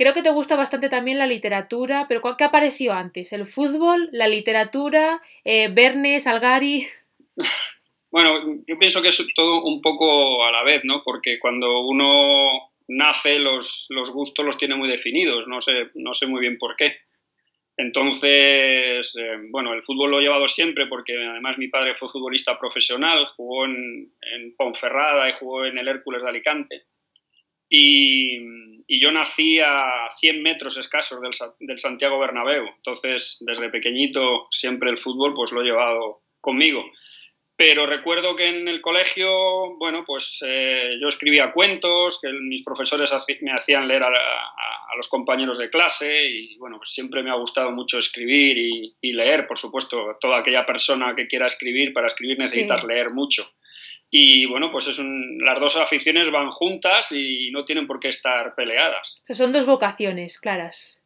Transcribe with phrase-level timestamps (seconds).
[0.00, 3.34] Creo que te gusta bastante también la literatura, pero ¿qué apareció antes?
[3.34, 6.86] ¿El fútbol, la literatura, eh, Verne, Salgari?
[8.10, 11.02] Bueno, yo pienso que es todo un poco a la vez, ¿no?
[11.04, 16.26] Porque cuando uno nace, los, los gustos los tiene muy definidos, no sé, no sé
[16.26, 16.96] muy bien por qué.
[17.76, 22.56] Entonces, eh, bueno, el fútbol lo he llevado siempre porque además mi padre fue futbolista
[22.58, 26.86] profesional, jugó en, en Ponferrada y jugó en el Hércules de Alicante.
[27.70, 31.30] Y, y yo nací a 100 metros escasos del,
[31.60, 32.66] del, Santiago Bernabéu.
[32.76, 36.84] Entonces, desde pequeñito, siempre el fútbol pues lo he llevado conmigo.
[37.60, 43.12] Pero recuerdo que en el colegio, bueno, pues eh, yo escribía cuentos, que mis profesores
[43.42, 47.30] me hacían leer a, a, a, los compañeros de clase y, bueno, pues siempre me
[47.30, 50.16] ha gustado mucho escribir y, y leer, por supuesto.
[50.20, 52.86] Toda aquella persona que quiera escribir, para escribir necesitas sí.
[52.86, 53.44] leer mucho.
[54.10, 58.08] Y bueno, pues es un, las dos aficiones van juntas y no tienen por qué
[58.08, 59.22] estar peleadas.
[59.28, 61.00] Son dos vocaciones claras.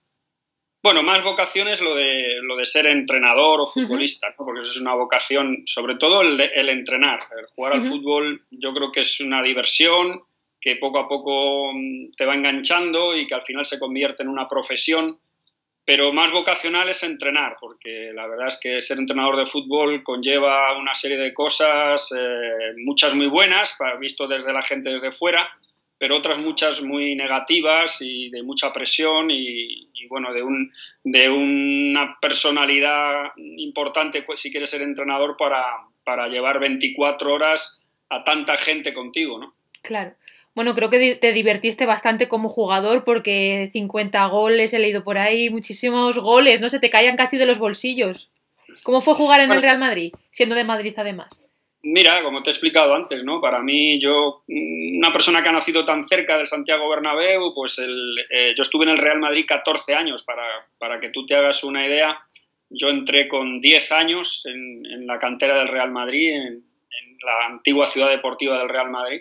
[0.83, 4.35] Bueno, más vocaciones lo de, lo de ser entrenador o futbolista, uh -huh.
[4.39, 4.45] ¿no?
[4.45, 7.21] porque eso es una vocación, sobre todo el, de, el entrenar.
[7.39, 7.81] El jugar uh -huh.
[7.81, 10.23] al fútbol yo creo que es una diversión
[10.61, 14.31] que poco a poco mm, te va enganchando y que al final se convierte en
[14.31, 15.19] una profesión
[15.85, 20.77] pero más vocacional es entrenar, porque la verdad es que ser entrenador de fútbol conlleva
[20.79, 25.49] una serie de cosas, eh, muchas muy buenas, visto desde la gente desde fuera,
[25.99, 31.29] pero otras muchas muy negativas y de mucha presión y, y bueno, de, un, de
[31.29, 35.63] una personalidad importante pues, si quieres ser entrenador para,
[36.03, 39.55] para llevar 24 horas a tanta gente contigo, ¿no?
[39.83, 40.15] Claro.
[40.55, 45.51] Bueno, creo que te divertiste bastante como jugador porque 50 goles he leído por ahí,
[45.51, 48.31] muchísimos goles, no se te caían casi de los bolsillos.
[48.85, 51.29] ¿Cómo fue jugar en el Real Madrid, siendo de Madrid además?
[51.83, 53.41] Mira, como te he explicado antes, ¿no?
[53.41, 58.17] Para mí, yo, una persona que ha nacido tan cerca del Santiago Bernabéu, pues el,
[58.31, 60.45] eh, yo estuve en el Real Madrid 14 años, para,
[60.79, 62.19] para que tú te hagas una idea.
[62.71, 67.47] Yo entré con 10 años en, en la cantera del Real Madrid, en, en la
[67.47, 69.21] antigua ciudad deportiva del Real Madrid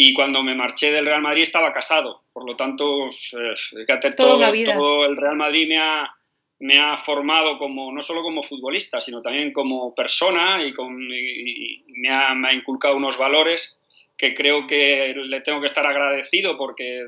[0.00, 2.22] y cuando me marché del Real Madrid estaba casado.
[2.32, 6.08] Por lo tanto, fíjate, todo, todo el Real Madrid me ha,
[6.60, 11.84] me ha formado como, no solo como futbolista, sino también como persona y, con, y
[11.88, 13.80] me, ha, me ha inculcado unos valores
[14.16, 17.04] que creo que le tengo que estar agradecido porque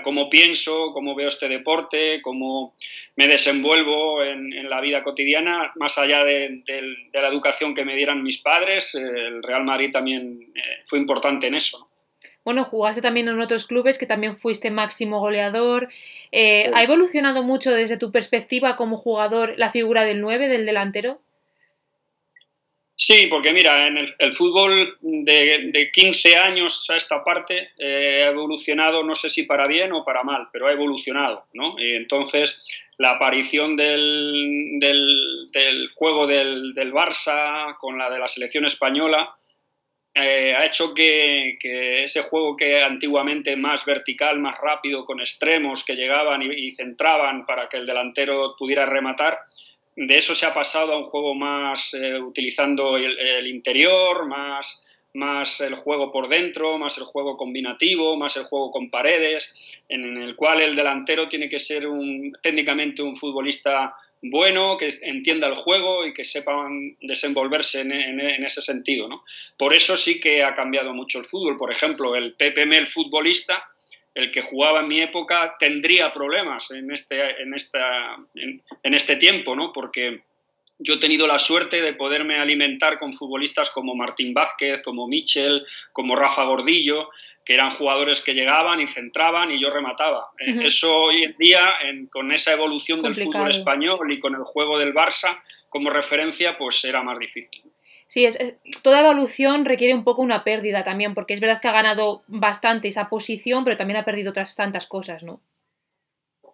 [0.00, 2.74] cómo pienso, cómo veo este deporte, cómo
[3.16, 7.84] me desenvuelvo en, en la vida cotidiana, más allá de, de, de, la educación que
[7.84, 11.88] me dieran mis padres, el Real Madrid también eh, fue importante en eso.
[12.44, 15.88] Bueno, jugaste también en otros clubes que también fuiste máximo goleador.
[16.32, 21.20] Eh, ¿Ha evolucionado mucho desde tu perspectiva como jugador la figura del 9, del delantero?
[22.94, 28.30] Sí, porque mira, en el, fútbol de, de, 15 años a esta parte eh, ha
[28.30, 31.74] evolucionado, no sé si para bien o para mal, pero ha evolucionado, ¿no?
[31.78, 32.64] Y entonces
[32.98, 34.78] la aparición del,
[35.94, 39.34] juego del, Barça con la de la selección española
[40.14, 41.56] eh, ha hecho que,
[42.04, 47.68] ese juego que antiguamente más vertical, más rápido, con extremos que llegaban y centraban para
[47.68, 49.38] que el delantero pudiera rematar,
[49.96, 55.60] de eso se ha pasado a un juego más eh, utilizando el, interior, más, más
[55.60, 60.34] el juego por dentro, más el juego combinativo, más el juego con paredes, en, el
[60.34, 66.06] cual el delantero tiene que ser un, técnicamente un futbolista bueno, que entienda el juego
[66.06, 69.08] y que sepan desenvolverse en, en, en, ese sentido.
[69.08, 69.24] ¿no?
[69.58, 71.56] Por eso sí que ha cambiado mucho el fútbol.
[71.56, 73.64] Por ejemplo, el PPM, el futbolista,
[74.14, 79.16] el que jugaba en mi época tendría problemas en este, en esta, en, en este
[79.16, 79.72] tiempo, ¿no?
[79.72, 80.22] Porque
[80.78, 85.64] yo he tenido la suerte de poderme alimentar con futbolistas como Martín Vázquez, como Michel,
[85.92, 87.08] como Rafa Gordillo,
[87.44, 90.30] que eran jugadores que llegaban y centraban y yo remataba.
[90.40, 90.66] Uh -huh.
[90.66, 93.30] Eso hoy en día, en, con esa evolución Complicado.
[93.30, 97.62] del fútbol español y con el juego del Barça como referencia, pues era más difícil.
[98.12, 101.68] Sí, es, es, toda evolución requiere un poco una pérdida también, porque es verdad que
[101.68, 105.40] ha ganado bastante esa posición, pero también ha perdido otras tantas cosas, ¿no?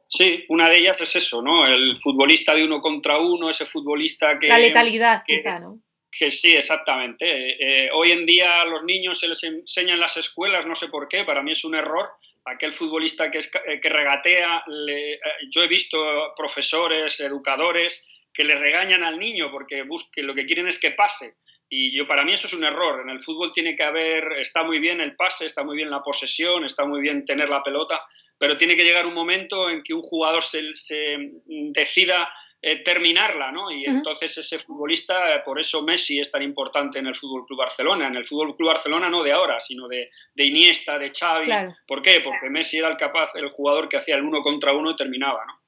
[0.07, 1.67] Sí, una de ellas es eso, ¿no?
[1.67, 4.47] El futbolista de uno contra uno, ese futbolista que...
[4.47, 5.81] La letalidad, que, quizá, ¿no?
[6.13, 7.27] Que sí, exactamente.
[7.27, 10.87] Eh, hoy en día a los niños se les enseña en las escuelas, no sé
[10.87, 12.09] por qué, para mí es un error,
[12.45, 15.21] aquel futbolista que, es, eh, que regatea, le, eh,
[15.51, 15.99] yo he visto
[16.37, 21.35] profesores, educadores, que le regañan al niño porque busque, lo que quieren es que pase
[21.71, 23.03] y yo, para mí eso es un error.
[23.03, 26.03] En el fútbol tiene que haber, está muy bien el pase, está muy bien la
[26.03, 28.01] posesión, está muy bien tener la pelota,
[28.39, 31.17] pero tiene que llegar un momento en que un jugador se, se
[31.47, 32.29] decida
[32.61, 33.71] eh, terminarla, ¿no?
[33.71, 38.09] Y entonces ese futbolista, por eso Messi es tan importante en el Fútbol Club Barcelona,
[38.09, 41.53] en el Fútbol Club Barcelona no de ahora, sino de, Iniesta, de Xavi.
[41.87, 42.21] ¿Por qué?
[42.21, 45.45] Porque Messi era el capaz, el jugador que hacía el uno contra uno y terminaba,
[45.47, 45.61] ¿no?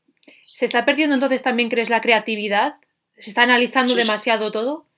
[0.52, 2.74] ¿Se está perdiendo entonces también, crees, la creatividad?
[3.18, 4.89] ¿Se está analizando demasiado todo?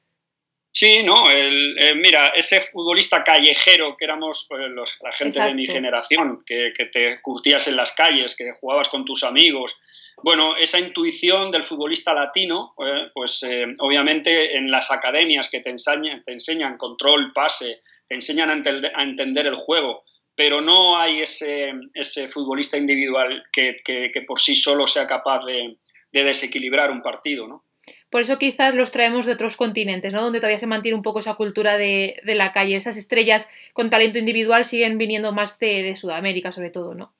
[0.75, 5.67] Sí, no, el, mira, ese futbolista callejero que éramos pues, los, la gente de mi
[5.67, 9.79] generación, que, que, te curtías en las calles, que jugabas con tus amigos,
[10.23, 15.71] bueno, esa intuición del futbolista latino, eh, pues eh, obviamente en las academias que te
[15.71, 20.05] enseñan, te enseñan control, pase, te enseñan a, entender el juego,
[20.35, 23.83] pero no hay ese, ese futbolista individual que,
[24.27, 25.77] por sí solo sea capaz de,
[26.13, 27.65] desequilibrar un partido, ¿no?
[28.13, 30.21] Por eso quizás los traemos de otros continentes, ¿no?
[30.21, 32.77] Donde todavía se mantiene un poco esa cultura de, la calle.
[32.77, 37.15] Esas estrellas con talento individual siguen viniendo más de, de Sudamérica, sobre todo, ¿no?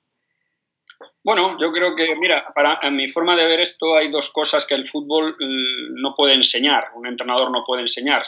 [1.23, 4.67] Bueno, yo creo que, mira, para en mi forma de ver esto hay dos cosas
[4.67, 8.21] que el fútbol mm, no puede enseñar, un entrenador no puede enseñar.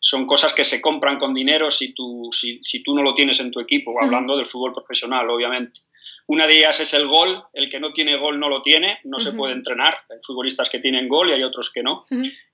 [0.00, 3.38] son cosas que se compran con dinero si tú, si, si tú no lo tienes
[3.40, 5.82] en tu equipo, hablando del fútbol profesional, obviamente.
[6.26, 9.18] Una de ellas es el gol, el que no tiene gol no lo tiene, no
[9.18, 12.04] se puede entrenar, hay futbolistas que tienen gol y hay otros que no.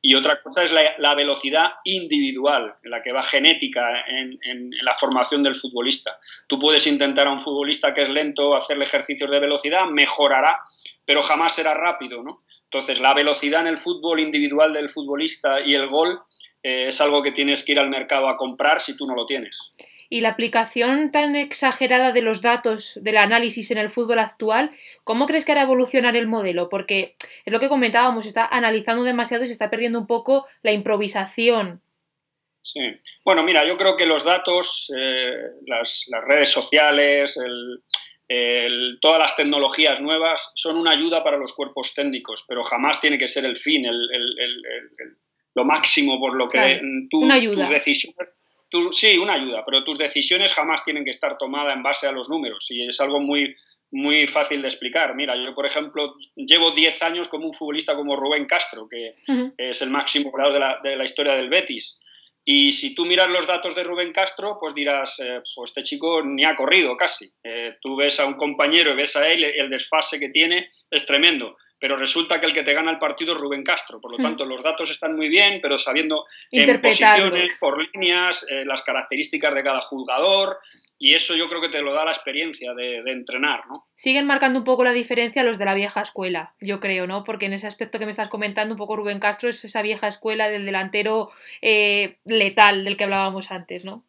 [0.00, 5.55] Y otra cosa es la, velocidad individual, la que va genética en, la formación del
[5.55, 6.19] futbolista.
[6.47, 10.59] Tú puedes intentar a un futbolista que es lento hacerle ejercicios de velocidad, mejorará,
[11.05, 12.43] pero jamás será rápido, ¿no?
[12.64, 16.21] Entonces, la velocidad en el fútbol individual del futbolista y el gol
[16.62, 19.25] eh, es algo que tienes que ir al mercado a comprar si tú no lo
[19.25, 19.75] tienes
[20.10, 24.70] y la aplicación tan exagerada de los datos del análisis en el fútbol actual,
[25.05, 26.69] ¿cómo crees que hará evolucionar el modelo?
[26.69, 27.14] Porque
[27.44, 31.82] es lo que comentábamos, está analizando demasiado y se está perdiendo un poco la improvisación.
[32.60, 32.81] Sí,
[33.25, 35.32] bueno, mira, yo creo que los datos, eh,
[35.66, 37.38] las, redes sociales,
[39.00, 43.28] todas las tecnologías nuevas son una ayuda para los cuerpos técnicos, pero jamás tiene que
[43.28, 43.87] ser el fin,
[45.54, 46.81] lo máximo por lo que
[47.11, 47.69] tú, una ayuda
[48.93, 52.29] sí, una ayuda, pero tus decisiones jamás tienen que estar tomadas en base a los
[52.29, 53.55] números y es algo muy,
[53.91, 55.15] muy fácil de explicar.
[55.15, 59.15] Mira, yo, por ejemplo, llevo 10 años como un futbolista como Rubén Castro, que
[59.56, 62.00] es el máximo de la, de la, historia del Betis.
[62.44, 66.23] Y si tú miras los datos de Rubén Castro, pues dirás, eh, pues este chico
[66.23, 67.31] ni ha corrido casi.
[67.44, 71.05] Eh, tú ves a un compañero y ves a él, el desfase que tiene es
[71.05, 74.00] tremendo pero resulta que el que te gana el partido es Rubén Castro.
[74.00, 74.22] Por lo hmm.
[74.22, 79.54] tanto, los datos están muy bien, pero sabiendo en posiciones, por líneas, eh, las características
[79.54, 80.58] de cada jugador,
[80.98, 83.86] y eso yo creo que te lo da la experiencia de, entrenar, ¿no?
[83.94, 87.22] Siguen marcando un poco la diferencia los de la vieja escuela, yo creo, ¿no?
[87.22, 90.08] Porque en ese aspecto que me estás comentando, un poco Rubén Castro es esa vieja
[90.08, 91.30] escuela del delantero
[91.62, 94.04] eh, letal del que hablábamos antes, ¿no?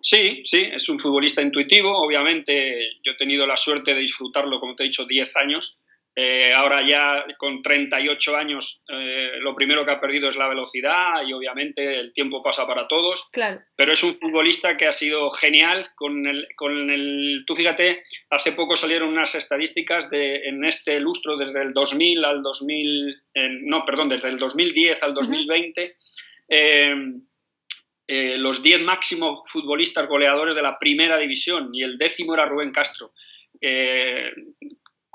[0.00, 1.92] Sí, sí, es un futbolista intuitivo.
[1.98, 5.78] Obviamente, yo he tenido la suerte de disfrutarlo, como te he dicho, 10 años
[6.20, 11.22] eh, ahora ya con 38 años eh, lo primero que ha perdido es la velocidad
[11.24, 13.28] y obviamente el tiempo pasa para todos.
[13.30, 13.60] Claro.
[13.76, 17.44] Pero es un futbolista que ha sido genial con el, con el...
[17.46, 22.42] Tú fíjate, hace poco salieron unas estadísticas de en este lustro desde el 2000 al
[22.42, 23.22] 2000...
[23.66, 25.92] no, perdón, desde el 2010 al 2020.
[26.48, 26.96] Eh,
[28.38, 33.12] los 10 máximos futbolistas goleadores de la primera división y el décimo era Rubén Castro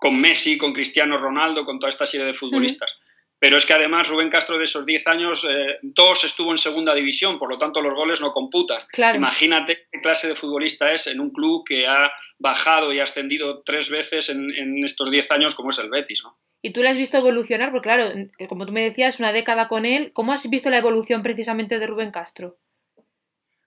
[0.04, 3.00] con Messi, con Cristiano Ronaldo, con toda esta serie de futbolistas.
[3.40, 6.94] Pero es que además Rubén Castro de esos 10 años, eh, dos estuvo en segunda
[6.94, 8.80] división, por lo tanto los goles no computan.
[9.16, 13.90] Imagínate qué clase de futbolista es en un club que ha bajado y ascendido tres
[13.90, 16.22] veces en, estos 10 años como es el Betis.
[16.26, 16.38] ¿no?
[16.62, 18.12] Y tú le has visto evolucionar, porque claro,
[18.50, 21.88] como tú me decías, una década con él, ¿cómo has visto la evolución precisamente de
[21.88, 22.58] Rubén Castro?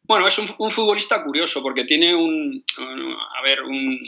[0.03, 3.99] Bueno, es un, un futbolista curioso porque tiene un, a ver, un,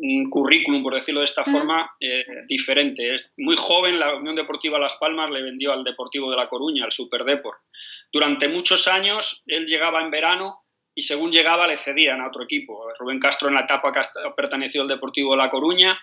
[0.00, 3.14] un currículum, por decirlo de esta forma, eh, diferente.
[3.14, 6.84] Es muy joven, la Unión Deportiva Las Palmas le vendió al Deportivo de La Coruña,
[6.84, 7.58] al Superdeport.
[8.12, 10.62] Durante muchos años él llegaba en verano
[10.94, 12.86] y según llegaba le cedían a otro equipo.
[12.98, 15.98] Rubén Castro en la etapa que ha pertenecido al Deportivo de La Coruña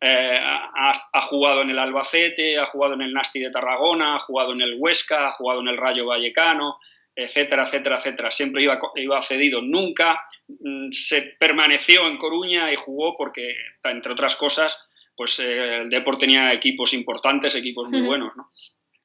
[0.00, 4.18] eh, ha, ha, jugado en el Albacete, ha jugado en el Nasti de Tarragona, ha
[4.18, 6.78] jugado en el Huesca, ha jugado en el Rayo Vallecano,
[7.18, 8.30] etcétera, etcétera, etcétera.
[8.30, 14.36] Siempre iba, iba cedido, nunca mm, se permaneció en Coruña y jugó porque, entre otras
[14.36, 18.48] cosas, pues eh, el Deport tenía equipos importantes, equipos muy buenos, ¿no?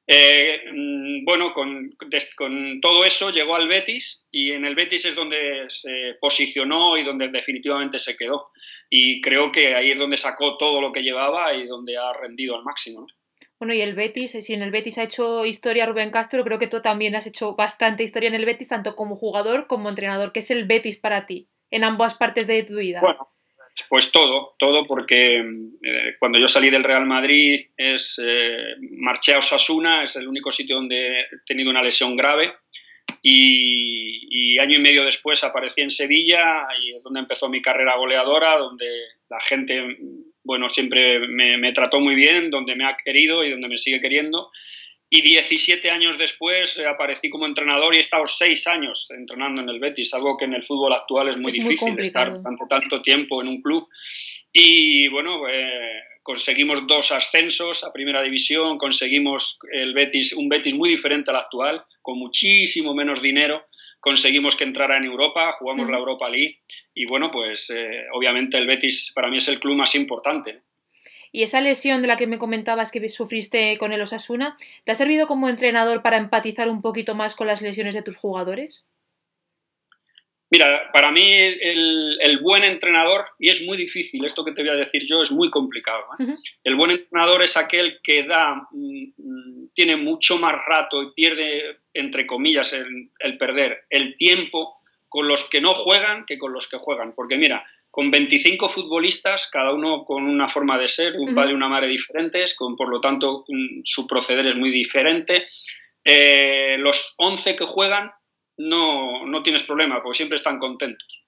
[0.06, 1.90] Eh, mm, bueno, con,
[2.36, 7.02] con, todo eso llegó al Betis y en el Betis es donde se posicionó y
[7.02, 8.50] donde definitivamente se quedó.
[8.88, 12.54] Y creo que ahí es donde sacó todo lo que llevaba y donde ha rendido
[12.54, 13.00] al máximo.
[13.00, 13.06] ¿no?
[13.64, 16.66] Bueno, y el Betis, si en el Betis ha hecho historia Rubén Castro, creo que
[16.66, 20.32] tú también has hecho bastante historia en el Betis, tanto como jugador como entrenador.
[20.32, 23.00] ¿Qué es el Betis para ti en ambas partes de tu vida?
[23.00, 23.26] Bueno,
[23.88, 29.38] pues todo, todo porque eh, cuando yo salí del Real Madrid es, eh, marché a
[29.38, 32.52] Osasuna, es el único sitio donde he tenido una lesión grave
[33.22, 38.58] y, año y medio después aparecí en Sevilla y es donde empezó mi carrera goleadora,
[38.58, 38.86] donde
[39.30, 39.96] la gente,
[40.44, 44.00] bueno, siempre me, me trató muy bien, donde me ha querido y donde me sigue
[44.00, 44.50] queriendo
[45.16, 49.68] y 17 años después eh, aparecí como entrenador y he estado 6 años entrenando en
[49.68, 53.40] el Betis, algo que en el fútbol actual es muy difícil, estar tanto, tanto tiempo
[53.40, 53.88] en un club.
[54.52, 60.90] Y bueno, eh, conseguimos dos ascensos a primera división, conseguimos el Betis, un Betis muy
[60.90, 63.66] diferente al actual, con muchísimo menos dinero,
[64.04, 66.60] conseguimos que entrara en Europa, jugamos la Europa League
[66.92, 70.60] y bueno, pues eh, obviamente el Betis para mí es el club más importante.
[71.32, 74.94] Y esa lesión de la que me comentabas que sufriste con el Osasuna, ¿te ha
[74.94, 78.84] servido como entrenador para empatizar un poquito más con las lesiones de tus jugadores?
[80.50, 84.76] Mira, para mí el, buen entrenador, y es muy difícil, esto que te voy a
[84.76, 86.36] decir yo es muy complicado, ¿eh?
[86.62, 91.78] el buen entrenador es aquel que da, mm, mm, tiene mucho más rato y pierde,
[91.92, 96.68] entre comillas, el, el perder el tiempo con los que no juegan que con los
[96.68, 97.14] que juegan.
[97.14, 101.54] Porque mira, con 25 futbolistas, cada uno con una forma de ser, un padre y
[101.54, 103.44] una madre diferentes, con, por lo tanto
[103.84, 105.46] su proceder es muy diferente.
[106.04, 108.10] Eh, los 11 que juegan
[108.56, 111.24] no, no, tienes problema, porque siempre están contentos.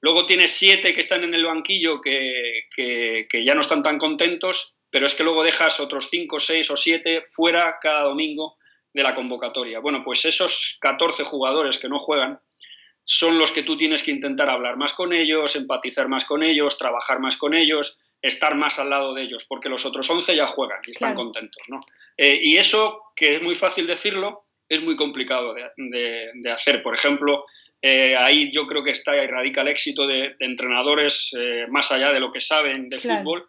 [0.00, 3.98] Luego tienes 7 que están en el banquillo que, que, que, ya no están tan
[3.98, 8.56] contentos, pero es que luego dejas otros 5, 6 o 7 fuera cada domingo
[8.92, 9.80] de la convocatoria.
[9.80, 12.40] Bueno, pues esos 14 jugadores que no juegan,
[13.04, 16.78] son los que tú tienes que intentar hablar más con ellos, empatizar más con ellos,
[16.78, 20.46] trabajar más con ellos, estar más al lado de ellos, porque los otros 11 ya
[20.46, 21.62] juegan y están contentos.
[21.68, 21.80] ¿no?
[22.16, 26.82] Eh, y eso, que es muy fácil decirlo, es muy complicado de, hacer.
[26.82, 27.44] Por ejemplo,
[27.80, 32.12] eh, ahí yo creo que está y radica el éxito de, entrenadores eh, más allá
[32.12, 33.46] de lo que saben de fútbol,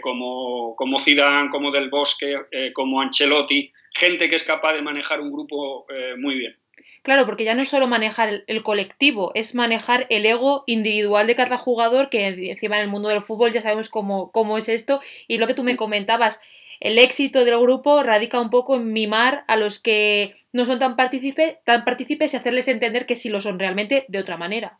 [0.00, 2.38] como, como Zidane, como Del Bosque,
[2.72, 6.56] como Ancelotti, gente que es capaz de manejar un grupo muy bien.
[7.04, 11.34] Claro, porque ya no es solo manejar el, colectivo, es manejar el ego individual de
[11.34, 15.00] cada jugador, que encima en el mundo del fútbol ya sabemos cómo, cómo es esto,
[15.28, 16.40] y lo que tú me comentabas,
[16.84, 20.96] el éxito del grupo radica un poco en mimar a los que no son tan,
[20.96, 24.78] partícipe, tan partícipes y hacerles entender que sí lo son realmente de otra manera.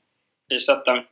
[0.50, 1.08] Exactamente.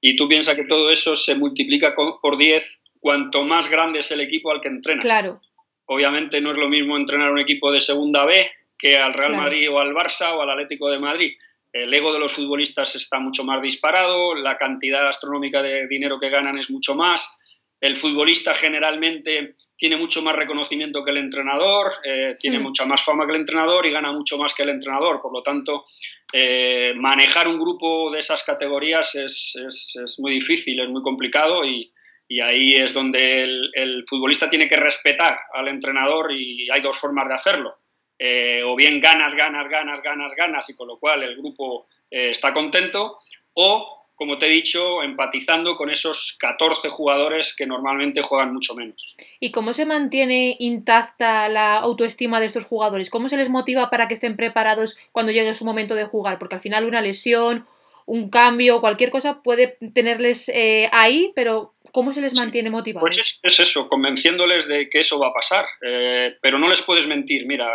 [0.00, 4.20] Y tú piensas que todo eso se multiplica por 10 cuanto más grande es el
[4.20, 5.04] equipo al que entrenas.
[5.04, 5.40] Claro.
[5.86, 8.48] Obviamente no es lo mismo entrenar un equipo de segunda B
[8.78, 11.32] que al Real Madrid o al Barça o al Atlético de Madrid.
[11.72, 16.30] El ego de los futbolistas está mucho más disparado, la cantidad astronómica de dinero que
[16.30, 17.36] ganan es mucho más.
[17.78, 22.62] El futbolista generalmente tiene mucho más reconocimiento que el entrenador, eh, tiene mm.
[22.62, 25.20] mucha más fama que el entrenador y gana mucho más que el entrenador.
[25.20, 25.84] Por lo tanto,
[26.32, 31.92] eh, manejar un grupo de esas categorías es, es, muy difícil, es muy complicado y,
[32.26, 36.96] y ahí es donde el, el, futbolista tiene que respetar al entrenador y hay dos
[36.96, 37.76] formas de hacerlo.
[38.18, 42.54] Eh, o bien ganas, ganas, ganas, ganas, ganas, y con lo cual el grupo está
[42.54, 43.18] contento,
[43.52, 49.14] o, como te he dicho, empatizando con esos 14 jugadores que normalmente juegan mucho menos.
[49.38, 53.10] ¿Y cómo se mantiene intacta la autoestima de estos jugadores?
[53.10, 56.38] ¿Cómo se les motiva para que estén preparados cuando llegue su momento de jugar?
[56.38, 57.66] Porque al final una lesión,
[58.06, 63.08] un cambio, cualquier cosa puede tenerles eh, ahí, pero ¿Cómo se les mantiene motivados?
[63.08, 65.64] Pues es, eso, convenciéndoles de que eso va a pasar.
[66.42, 67.46] pero no les puedes mentir.
[67.46, 67.70] Mira,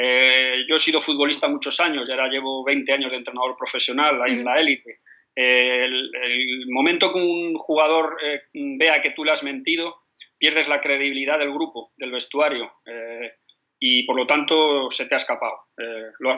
[0.00, 4.20] eh, yo he sido futbolista muchos años y ahora llevo 20 años de entrenador profesional
[4.28, 5.00] en la élite.
[5.40, 10.02] El, momento que un jugador eh, vea que tú le has mentido,
[10.36, 13.34] pierdes la credibilidad del grupo, del vestuario, eh,
[13.78, 15.56] y por lo tanto se te ha escapado.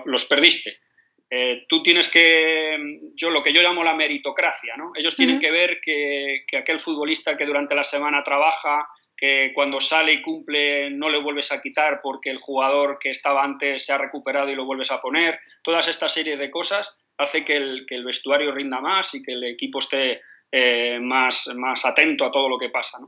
[0.04, 0.78] los perdiste.
[1.69, 2.76] tú tienes que,
[3.14, 4.92] yo lo que yo llamo la meritocracia, ¿no?
[4.95, 8.87] Ellos tienen que ver que, que aquel futbolista que durante la semana trabaja,
[9.21, 13.45] que cuando sale y cumple no le vuelves a quitar porque el jugador que estaba
[13.45, 15.38] antes se ha recuperado y lo vuelves a poner.
[15.62, 19.78] Todas esta serie de cosas hace que el, vestuario rinda más y que el equipo
[19.78, 20.20] esté
[20.52, 22.98] eh, más, más atento a todo lo que pasa.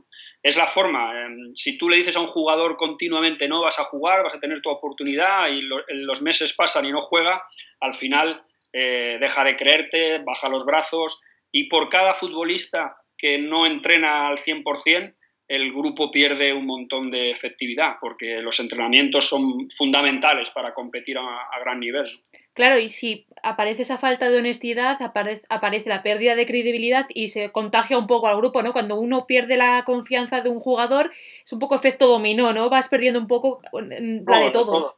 [0.41, 1.25] Es la forma.
[1.25, 4.39] Em, si tú le dices a un jugador continuamente no vas a jugar, vas a
[4.39, 7.43] tener tu oportunidad y los meses pasan y no juega,
[7.81, 13.65] al final eh, deja de creerte, baja los brazos y por cada futbolista que no
[13.65, 15.13] entrena al 100%,
[15.47, 21.59] el grupo pierde un montón de efectividad, porque los entrenamientos son fundamentales para competir a,
[21.59, 22.05] gran nivel.
[22.53, 27.51] Claro, y si aparece esa falta de honestidad, aparece, la pérdida de credibilidad y se
[27.51, 28.73] contagia un poco al grupo, ¿no?
[28.73, 31.11] Cuando uno pierde la confianza de un jugador,
[31.43, 32.69] es un poco efecto dominó, ¿no?
[32.69, 34.95] Vas perdiendo un poco la de todos.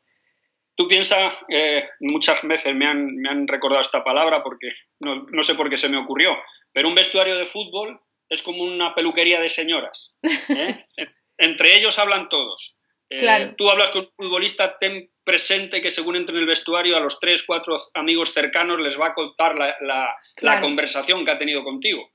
[0.75, 4.67] Tú piensas, eh, muchas veces me han, recordado esta palabra porque
[4.99, 6.35] no, no sé por qué se me ocurrió,
[6.73, 10.13] pero un vestuario de fútbol es como una peluquería de señoras.
[10.49, 10.85] ¿eh?
[11.37, 12.77] Entre ellos hablan todos.
[13.09, 16.99] Eh, tú hablas con un futbolista, ten presente que según entre en el vestuario a
[16.99, 22.11] los tres, cuatro amigos cercanos les va a contar la, conversación que ha tenido contigo.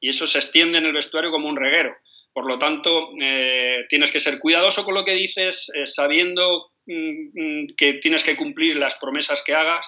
[0.00, 1.94] Y eso se extiende en el vestuario como un reguero.
[2.32, 7.66] Por lo tanto, eh, tienes que ser cuidadoso con lo que dices, sabiendo mm, mm,
[7.76, 9.86] que tienes que cumplir las promesas que hagas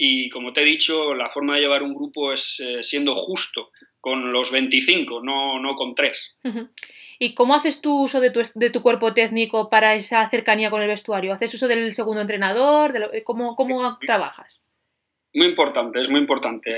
[0.00, 3.72] y como te he dicho, la forma de llevar un grupo es eh, siendo justo
[4.00, 6.40] con los 25, no, no con 3.
[7.18, 10.80] ¿Y cómo haces tú uso de tu, de tu, cuerpo técnico para esa cercanía con
[10.82, 11.32] el vestuario?
[11.32, 12.92] ¿Haces uso del segundo entrenador?
[12.92, 14.60] De ¿Cómo, cómo trabajas?
[15.34, 16.70] Muy importante, es muy importante.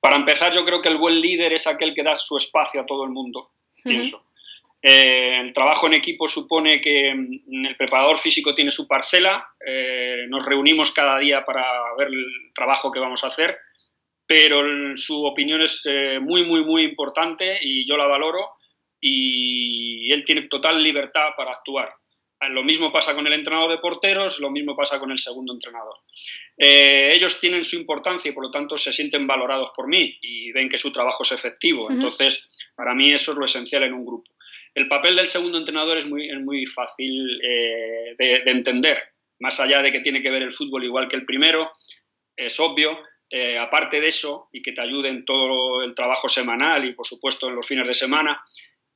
[0.00, 2.86] Para empezar, yo creo que el buen líder es aquel que da su espacio a
[2.86, 3.50] todo el mundo,
[3.82, 4.24] pienso.
[4.86, 10.26] Eh, el trabajo en equipo supone que mm, el preparador físico tiene su parcela, eh,
[10.28, 11.64] nos reunimos cada día para
[11.96, 13.56] ver el trabajo que vamos a hacer,
[14.26, 14.62] pero
[14.96, 18.53] su opinión es eh, muy, muy, muy importante y yo la valoro
[19.06, 21.92] y él tiene total libertad para actuar.
[22.50, 25.96] Lo mismo pasa con el entrenador de porteros, lo mismo pasa con el segundo entrenador.
[26.56, 30.68] ellos tienen su importancia y por lo tanto se sienten valorados por mí y ven
[30.68, 31.90] que su trabajo es efectivo.
[31.90, 34.30] Entonces, para mí eso es lo esencial en un grupo.
[34.74, 38.98] El papel del segundo entrenador es muy, muy fácil eh, de, entender,
[39.38, 41.70] más allá de que tiene que ver el fútbol igual que el primero,
[42.36, 42.98] es obvio.
[43.30, 47.06] Eh, aparte de eso, y que te ayude en todo el trabajo semanal y por
[47.06, 48.40] supuesto en los fines de semana,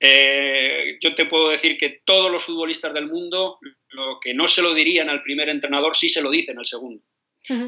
[0.00, 3.58] eh, yo te puedo decir que todos los futbolistas del mundo,
[3.90, 7.02] lo que no se lo dirían al primer entrenador, sí se lo dicen al segundo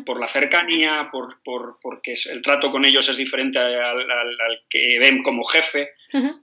[0.04, 4.06] por la cercanía, por, por, porque el trato con ellos es diferente al,
[4.68, 5.92] que ven como jefe.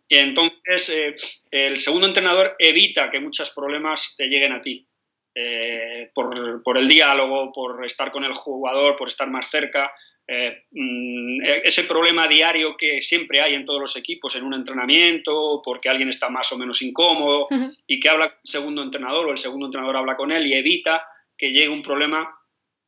[0.07, 1.15] Y entonces eh,
[1.51, 4.87] el segundo entrenador evita que muchos problemas te lleguen a ti.
[5.39, 9.91] Eh, por, por, el diálogo, por estar con el jugador, por estar más cerca.
[10.29, 15.61] Eh, mm, ese problema diario que siempre hay en todos los equipos, en un entrenamiento,
[15.63, 17.47] porque alguien está más o menos incómodo
[17.87, 20.53] y que habla con el segundo entrenador o el segundo entrenador habla con él y
[20.53, 21.01] evita
[21.37, 22.37] que llegue un problema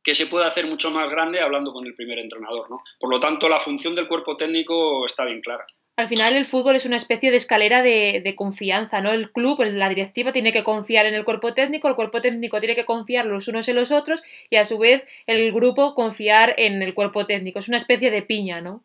[0.02, 2.70] que se puede hacer mucho más grande hablando con el primer entrenador.
[2.70, 2.82] ¿no?
[2.98, 5.64] Por lo tanto, la función del cuerpo técnico está bien clara.
[6.00, 9.12] Al final el fútbol es una especie de escalera de, confianza, ¿no?
[9.12, 12.74] El club, la directiva tiene que confiar en el cuerpo técnico, el cuerpo técnico tiene
[12.74, 16.82] que confiar los unos en los otros y a su vez el grupo confiar en
[16.82, 17.58] el cuerpo técnico.
[17.58, 18.82] Es una especie de piña, ¿no?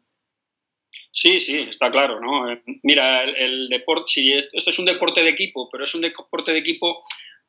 [1.11, 2.45] Sí, sí, está claro, ¿no?
[2.83, 6.51] Mira, el, el deporte, sí, esto es un deporte de equipo, pero es un deporte
[6.51, 7.03] de equipo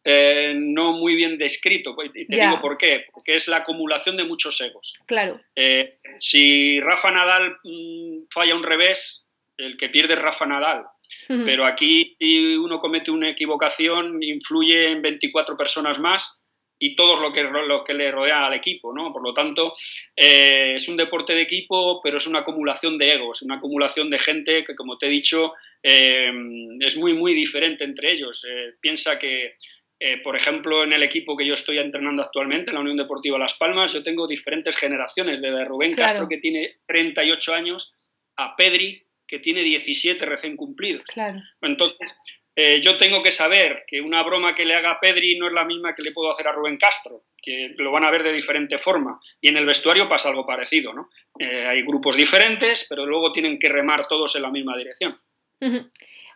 [0.09, 1.97] eh, no muy bien descrito.
[2.15, 4.95] Y te digo por qué, porque es la acumulación de muchos egos.
[5.05, 5.41] Claro.
[5.57, 9.26] Eh, si Rafa Nadal mm, falla un revés,
[9.57, 10.85] el que pierde es Rafa Nadal.
[11.29, 16.43] Pero aquí si uno comete una equivocación, influye en 24 personas más
[16.79, 19.13] y todos los que, los que le rodean al equipo, ¿no?
[19.13, 19.73] Por lo tanto,
[20.17, 24.19] eh, es un deporte de equipo, pero es una acumulación de egos, una acumulación de
[24.19, 28.45] gente que, como te he dicho, es muy, muy diferente entre ellos.
[28.81, 29.55] piensa que
[29.99, 33.39] eh, por ejemplo, en el equipo que yo estoy entrenando actualmente, en la Unión Deportiva
[33.39, 37.95] Las Palmas, yo tengo diferentes generaciones, desde Rubén Castro, que tiene 38 años,
[38.37, 41.05] a Pedri, que tiene 17 recién cumplidos.
[41.05, 41.41] Claro.
[41.61, 42.15] Entonces,
[42.59, 45.53] eh, yo tengo que saber que una broma que le haga a Pedri no es
[45.53, 48.33] la misma que le puedo hacer a Rubén Castro, que lo van a ver de
[48.33, 49.21] diferente forma.
[49.41, 51.11] Y en el vestuario pasa algo parecido, ¿no?
[51.39, 55.15] Eh, hay grupos diferentes, pero luego tienen que remar todos en la misma dirección.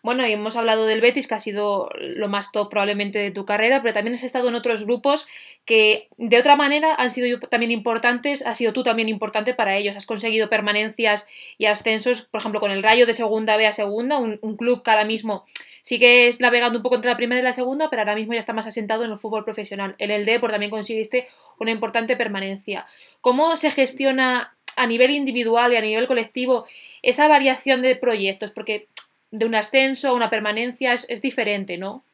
[0.03, 3.45] Bueno, y hemos hablado del Betis, que ha sido lo más top probablemente de tu
[3.45, 5.27] carrera, pero también has estado en otros grupos
[5.67, 9.97] que de otra manera han sido también importantes, has sido tú también importante para ellos,
[9.97, 14.19] has conseguido permanencias y ascensos, por ejemplo, con el Rayo de segunda B a segunda,
[14.19, 15.45] un, club que ahora mismo
[15.83, 18.53] sigue navegando un poco entre la primera y la segunda, pero ahora mismo ya está
[18.53, 19.95] más asentado en el fútbol profesional.
[19.99, 22.87] En el Depor también conseguiste una importante permanencia.
[23.21, 26.67] ¿Cómo se gestiona a nivel individual y a nivel colectivo
[27.03, 28.51] esa variación de proyectos?
[28.51, 28.89] Porque
[29.31, 32.05] de un ascenso a una permanencia es, diferente, ¿no?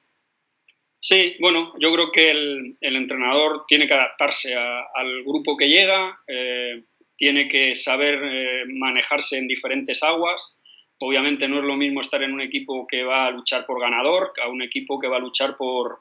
[1.01, 6.83] Sí, bueno, yo creo que el, entrenador tiene que adaptarse al grupo que llega, eh,
[7.17, 10.59] tiene que saber eh, manejarse en diferentes aguas.
[11.01, 14.33] Obviamente no es lo mismo estar en un equipo que va a luchar por ganador
[14.43, 16.01] a un equipo que va a luchar por,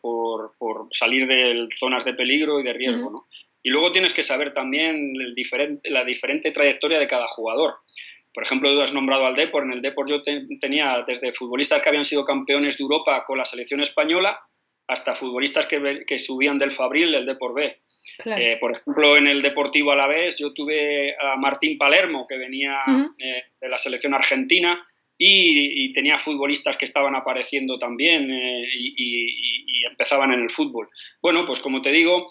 [0.92, 3.12] salir de zonas de peligro y de riesgo.
[3.12, 3.28] ¿no?
[3.62, 7.76] Y luego tienes que saber también el diferente, la diferente trayectoria de cada jugador.
[8.36, 9.64] Por ejemplo, tú has nombrado al Depor.
[9.64, 13.46] En el Depor yo tenía desde futbolistas que habían sido campeones de Europa con la
[13.46, 14.38] selección española
[14.88, 17.80] hasta futbolistas que, subían del Fabril, del Depor B.
[18.26, 22.82] Eh, por ejemplo, en el Deportivo Alavés yo tuve a Martín Palermo, que venía
[23.18, 24.86] eh, de la selección argentina,
[25.18, 30.90] y, tenía futbolistas que estaban apareciendo también eh, y, y, empezaban en el fútbol.
[31.22, 32.28] Bueno, pues como te digo,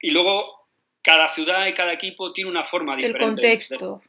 [0.00, 0.68] y luego
[1.00, 3.18] cada ciudad y cada equipo tiene una forma diferente.
[3.18, 4.02] El contexto.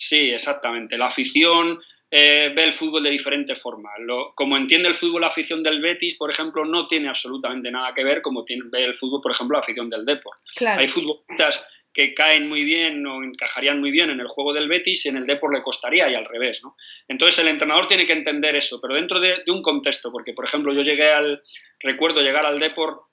[0.00, 0.96] Sí, exactamente.
[0.96, 1.78] La afición,
[2.10, 3.90] eh, ve el fútbol de diferente forma.
[4.34, 8.02] como entiende el fútbol la afición del Betis, por ejemplo, no tiene absolutamente nada que
[8.02, 10.36] ver como tiene, ve el fútbol, por ejemplo, la afición del Depor.
[10.66, 15.04] Hay futbolistas que caen muy bien o encajarían muy bien en el juego del Betis
[15.04, 16.62] y en el Depor le costaría y al revés.
[16.64, 16.76] ¿no?
[17.06, 20.72] Entonces el entrenador tiene que entender eso, pero dentro de, un contexto, porque por ejemplo
[20.72, 21.42] yo llegué al,
[21.78, 23.09] recuerdo llegar al Depor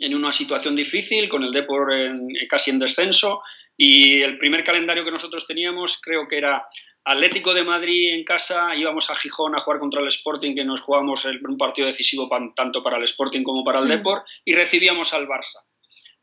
[0.00, 1.92] en una situación difícil, con el Depor
[2.48, 3.42] casi en descenso,
[3.76, 6.66] y el primer calendario que nosotros teníamos creo que era
[7.04, 10.80] Atlético de Madrid en casa, íbamos a Gijón a jugar contra el Sporting, que nos
[10.80, 13.88] jugábamos un partido decisivo tanto para el Sporting como para el mm.
[13.88, 15.60] Depor, y recibíamos al Barça.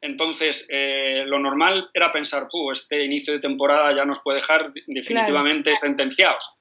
[0.02, 5.74] Entonces, eh, lo normal era pensar, este inicio de temporada ya nos puede dejar definitivamente
[5.78, 6.58] sentenciados.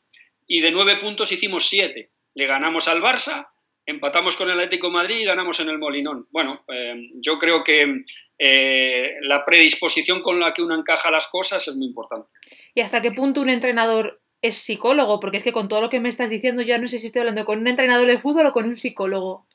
[0.46, 2.12] Y de nueve puntos hicimos siete.
[2.34, 3.48] Le ganamos al Barça,
[3.86, 6.26] empatamos con el Atlético de Madrid y ganamos en el Molinón.
[6.30, 8.02] Bueno, eh, yo creo que
[8.38, 12.28] eh, la predisposición con la que uno encaja las cosas es muy importante
[12.74, 16.00] y hasta qué punto un entrenador es psicólogo, porque es que con todo lo que
[16.00, 18.52] me estás diciendo ya no sé si estoy hablando con un entrenador de fútbol o
[18.52, 19.46] con un psicólogo.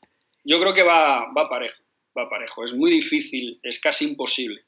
[0.46, 1.84] Yo creo que va, va parejo,
[2.18, 2.64] va parejo.
[2.64, 4.62] Es muy difícil, es casi imposible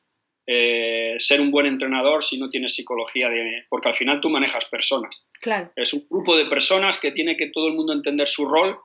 [0.46, 4.66] eh, ser un buen entrenador si no tienes psicología, de, porque al final tú manejas
[4.66, 5.26] personas.
[5.40, 5.72] Claro.
[5.76, 8.78] Es un grupo de personas que tiene que todo el mundo entender su rol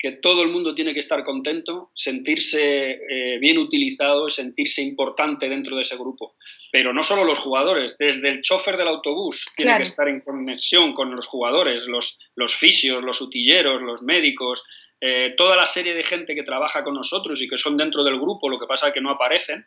[0.00, 5.76] que todo el mundo tiene que estar contento, sentirse eh, bien utilizado, sentirse importante dentro
[5.76, 6.36] de ese grupo.
[6.72, 10.94] Pero no solo los jugadores, desde el chofer del autobús tiene que estar en conexión
[10.94, 14.64] con los jugadores, los, los fisios, los utilleros, los médicos,
[15.02, 18.18] eh, toda la serie de gente que trabaja con nosotros y que son dentro del
[18.18, 19.66] grupo, lo que pasa es que no aparecen,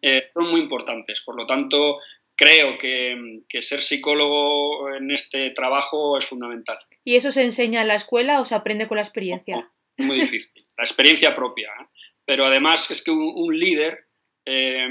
[0.00, 1.20] eh, son muy importantes.
[1.20, 1.98] Por lo tanto,
[2.34, 6.78] creo que, que, ser psicólogo en este trabajo es fundamental.
[7.04, 9.70] ¿Y eso se enseña en la escuela o se aprende con la experiencia?
[9.98, 11.68] Muy difícil, la experiencia propia.
[11.68, 11.86] ¿eh?
[12.24, 14.06] Pero además es que un, líder
[14.46, 14.88] eh,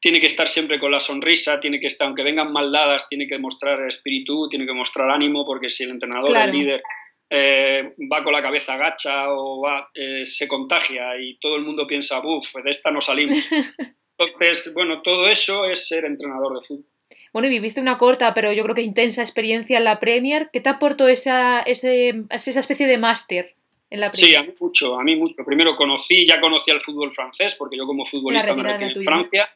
[0.00, 3.26] tiene que estar siempre con la sonrisa, tiene que estar, aunque vengan mal dadas, tiene
[3.26, 6.82] que mostrar espíritu, tiene que mostrar ánimo, porque si el entrenador, el líder,
[7.30, 9.90] eh, va con la cabeza gacha o va,
[10.24, 13.36] se contagia y todo el mundo piensa, uff, de esta no salimos.
[14.18, 16.86] Entonces, bueno, todo eso es ser entrenador de fútbol.
[17.32, 20.50] Bueno, y viviste una corta, pero yo creo que intensa experiencia en la Premier.
[20.52, 23.54] ¿Qué te aportó esa, esa especie de máster?
[24.12, 25.44] Sí, a mí mucho, a mí mucho.
[25.44, 29.48] Primero conocí, ya conocía el fútbol francés, porque yo como futbolista me en Francia,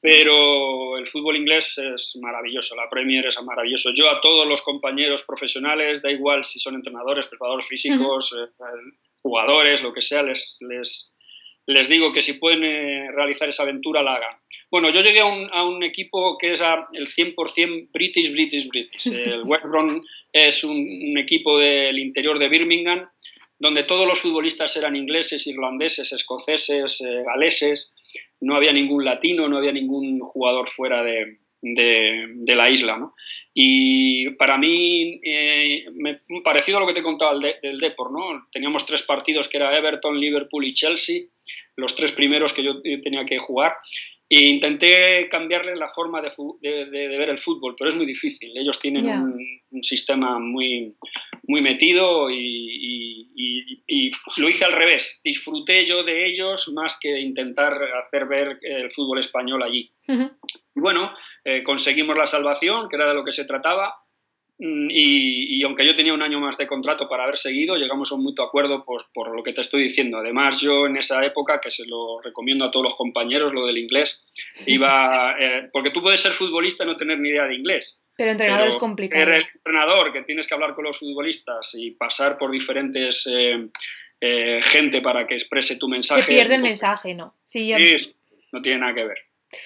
[0.00, 3.90] pero el fútbol inglés es maravilloso, la Premier es maravilloso.
[3.94, 8.64] Yo a todos los compañeros profesionales, da igual si son entrenadores, preparadores físicos, eh,
[9.22, 11.12] jugadores, lo que sea, les, les,
[11.66, 14.36] les digo que si pueden eh, realizar esa aventura, la hagan.
[14.70, 19.06] Bueno, yo llegué a un, a un equipo que es el 100% British, British, British.
[19.12, 23.08] El West Brom es un, un equipo del interior de Birmingham,
[23.58, 27.94] donde todos los futbolistas eran ingleses, irlandeses, escoceses, eh, galeses,
[28.40, 33.10] no había ningún latino, no había ningún jugador fuera de, la isla.
[33.52, 38.46] Y para mí, eh, me, parecido a lo que te he contado del Depor, ¿no?
[38.52, 41.22] teníamos tres partidos que era Everton, Liverpool y Chelsea,
[41.76, 43.74] los tres primeros que yo tenía que jugar,
[44.30, 46.28] e intenté cambiarle la forma de,
[46.90, 48.52] ver el fútbol, pero es muy difícil.
[48.54, 50.90] Ellos tienen un, sistema muy,
[51.46, 53.16] muy metido y,
[54.36, 55.20] lo hice al revés.
[55.24, 59.90] Disfruté yo de ellos más que intentar hacer ver el fútbol español allí.
[60.74, 61.12] Bueno,
[61.44, 63.94] eh, conseguimos la salvación, que era de lo que se trataba.
[64.60, 68.16] Mm, y, aunque yo tenía un año más de contrato para haber seguido, llegamos a
[68.16, 70.18] un mutuo acuerdo por, por, lo que te estoy diciendo.
[70.18, 73.78] Además, yo en esa época, que se lo recomiendo a todos los compañeros, lo del
[73.78, 74.24] inglés,
[74.66, 75.36] iba.
[75.38, 78.02] Eh, porque tú puedes ser futbolista y no tener ni idea de inglés.
[78.16, 79.22] Pero entrenador es complicado.
[79.22, 83.68] Eres el entrenador que tienes que hablar con los futbolistas y pasar por diferentes eh,
[84.20, 86.22] eh, gente para que exprese tu mensaje.
[86.22, 87.36] Se pierde el mensaje, ¿no?
[87.46, 87.72] Sí,
[88.50, 89.18] no tiene nada que ver.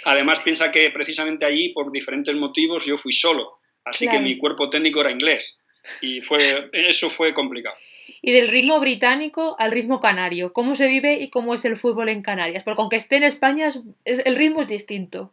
[0.04, 4.70] Además, piensa que precisamente allí, por diferentes motivos, yo fui solo Así que mi cuerpo
[4.70, 5.60] técnico era inglés
[6.00, 7.76] y fue, eso fue complicado.
[8.20, 12.08] Y del ritmo británico al ritmo canario, ¿cómo se vive y cómo es el fútbol
[12.08, 12.62] en Canarias?
[12.62, 13.70] Porque aunque esté en España,
[14.04, 15.32] el ritmo es distinto.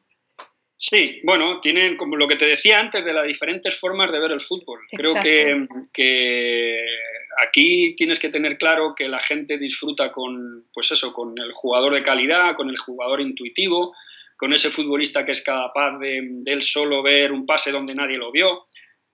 [0.82, 4.32] Sí, bueno, tienen como lo que te decía antes de las diferentes formas de ver
[4.32, 4.80] el fútbol.
[4.90, 6.86] Creo que, que,
[7.46, 11.94] aquí tienes que tener claro que la gente disfruta con, pues eso, con el jugador
[11.94, 13.94] de calidad, con el jugador intuitivo,
[14.40, 18.32] con ese futbolista que es capaz de, él solo ver un pase donde nadie lo
[18.32, 18.68] vio.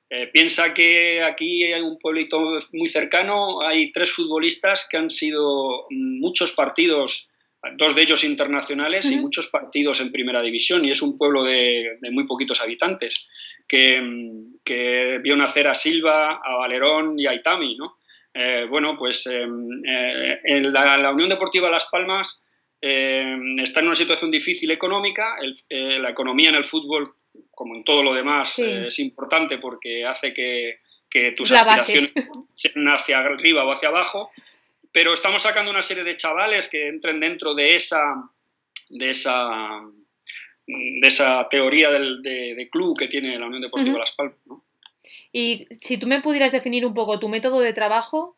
[0.08, 5.88] Eh, piensa que aquí hay un pueblito muy cercano, hay tres futbolistas que han sido
[5.90, 7.32] muchos partidos,
[7.76, 11.98] dos de ellos internacionales y muchos partidos en primera división, y es un pueblo de,
[12.12, 13.28] muy poquitos habitantes,
[13.68, 14.00] que,
[15.24, 17.76] vio nacer a Silva, a Valerón y a Itami.
[17.78, 17.98] ¿no?
[18.32, 22.45] Eh, bueno, pues eh, en la Unión Deportiva Las Palmas
[22.88, 25.38] eh, está en una situación difícil económica.
[25.70, 27.16] Eh, la economía en el fútbol,
[27.50, 32.12] como en todo lo demás, eh, es importante porque hace que, que tus aspiraciones
[32.54, 34.30] sean hacia arriba o hacia abajo,
[34.92, 38.30] pero estamos sacando una serie de chavales que entren dentro de esa,
[38.90, 39.82] de esa,
[40.68, 44.38] de esa teoría del, de, club que tiene la Unión Deportiva Las Palmas.
[45.34, 48.38] Y si tú me pudieras definir un poco tu método de trabajo,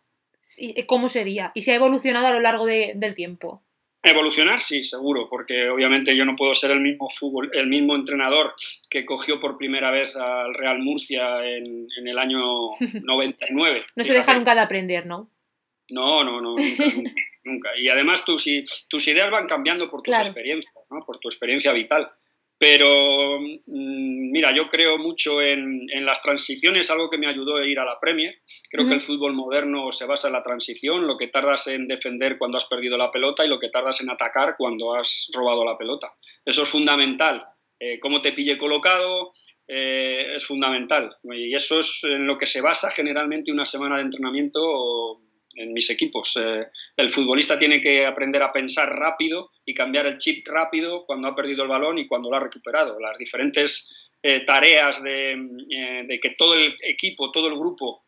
[0.86, 1.51] ¿cómo sería?
[1.53, 3.62] ¿Y si ha evolucionado a lo largo del tiempo?
[4.08, 8.54] Evolucionar, sí, seguro, porque obviamente yo no puedo ser el mismo fútbol, el mismo entrenador
[8.89, 12.39] que cogió por primera vez al Real Murcia en, el año
[13.04, 13.84] 99.
[13.96, 15.30] no se deja nunca de aprender, ¿no?
[15.89, 16.56] No, no, no,
[17.43, 18.46] nunca, Y además tus,
[18.88, 21.06] tus ideas van cambiando por tus experiencias, ¿no?
[21.06, 22.10] por tu experiencia vital.
[22.60, 27.80] Pero mm, mira, yo creo mucho en, las transiciones, algo que me ayudó a ir
[27.80, 28.41] a la Premier.
[28.70, 32.38] Creo que el fútbol moderno se basa en la transición, lo que tardas en defender
[32.38, 35.78] cuando has perdido la pelota y lo que tardas en atacar cuando has robado la
[35.78, 36.13] pelota.
[36.43, 37.46] Eso es fundamental.
[37.80, 39.32] Eh, cómo te pille colocado
[39.67, 41.15] eh, es fundamental.
[41.24, 45.22] Y eso es en lo que se basa generalmente una semana de entrenamiento
[45.58, 46.38] en mis equipos.
[46.38, 51.28] Eh, el futbolista tiene que aprender a pensar rápido y cambiar el chip rápido cuando
[51.28, 53.00] ha perdido el balón y cuando lo ha recuperado.
[53.00, 58.04] Las diferentes eh, tareas de, eh, de, que todo el equipo, todo el grupo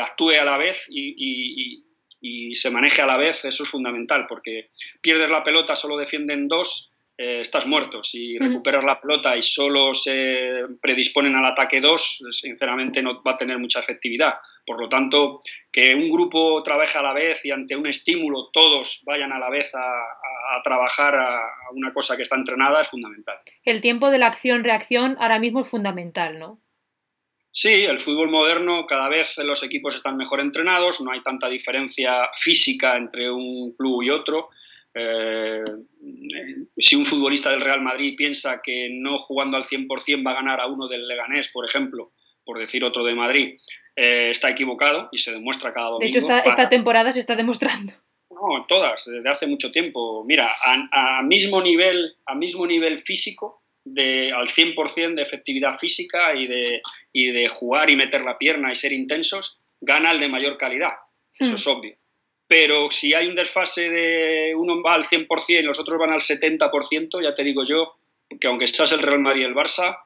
[0.00, 1.84] actúe a la vez y,
[2.20, 4.68] y, se maneje a la vez, eso es fundamental, porque
[5.02, 8.02] pierdes la pelota, solo defienden dos, estás muerto.
[8.02, 13.36] Si recuperas la pelota y solo se predisponen al ataque dos, sinceramente no va a
[13.36, 14.34] tener mucha efectividad.
[14.68, 15.40] Por lo tanto,
[15.72, 19.48] que un grupo trabaje a la vez y ante un estímulo todos vayan a la
[19.48, 21.40] vez a, trabajar a,
[21.72, 23.38] una cosa que está entrenada es fundamental.
[23.64, 26.60] El tiempo de la acción-reacción ahora mismo es fundamental, ¿no?
[27.50, 32.28] Sí, el fútbol moderno cada vez los equipos están mejor entrenados, no hay tanta diferencia
[32.34, 34.50] física entre un club y otro.
[34.94, 35.64] Eh,
[36.76, 40.60] si un futbolista del Real Madrid piensa que no jugando al 100% va a ganar
[40.60, 42.12] a uno del Leganés, por ejemplo,
[42.48, 43.58] por decir otro de Madrid,
[44.00, 46.12] eh, está equivocado y se demuestra cada domingo.
[46.12, 47.92] De hecho, esta, temporada se está demostrando.
[48.30, 50.24] No, todas, desde hace mucho tiempo.
[50.24, 50.48] Mira,
[50.92, 56.80] a, mismo, nivel, a mismo nivel físico, de, al 100% de efectividad física y de,
[57.12, 60.92] y de jugar y meter la pierna y ser intensos, gana el de mayor calidad.
[61.36, 61.56] Eso hmm.
[61.56, 61.96] es obvio.
[62.46, 66.20] Pero si hay un desfase de uno va al 100% y los otros van al
[66.20, 67.96] 70%, ya te digo yo
[68.40, 69.98] que aunque seas el Real Madrid y el Barça,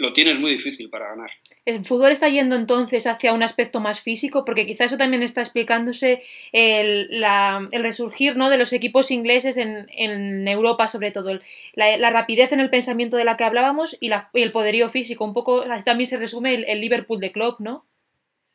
[0.00, 1.30] lo tienes muy difícil para ganar.
[1.66, 4.46] ¿El fútbol está yendo entonces hacia un aspecto más físico?
[4.46, 7.22] Porque quizá eso también está explicándose el,
[7.70, 8.48] resurgir ¿no?
[8.48, 11.38] de los equipos ingleses en, Europa, sobre todo.
[11.74, 15.24] La, rapidez en el pensamiento de la que hablábamos y, el poderío físico.
[15.24, 17.86] Un poco así también se resume el, Liverpool de Klopp, ¿no?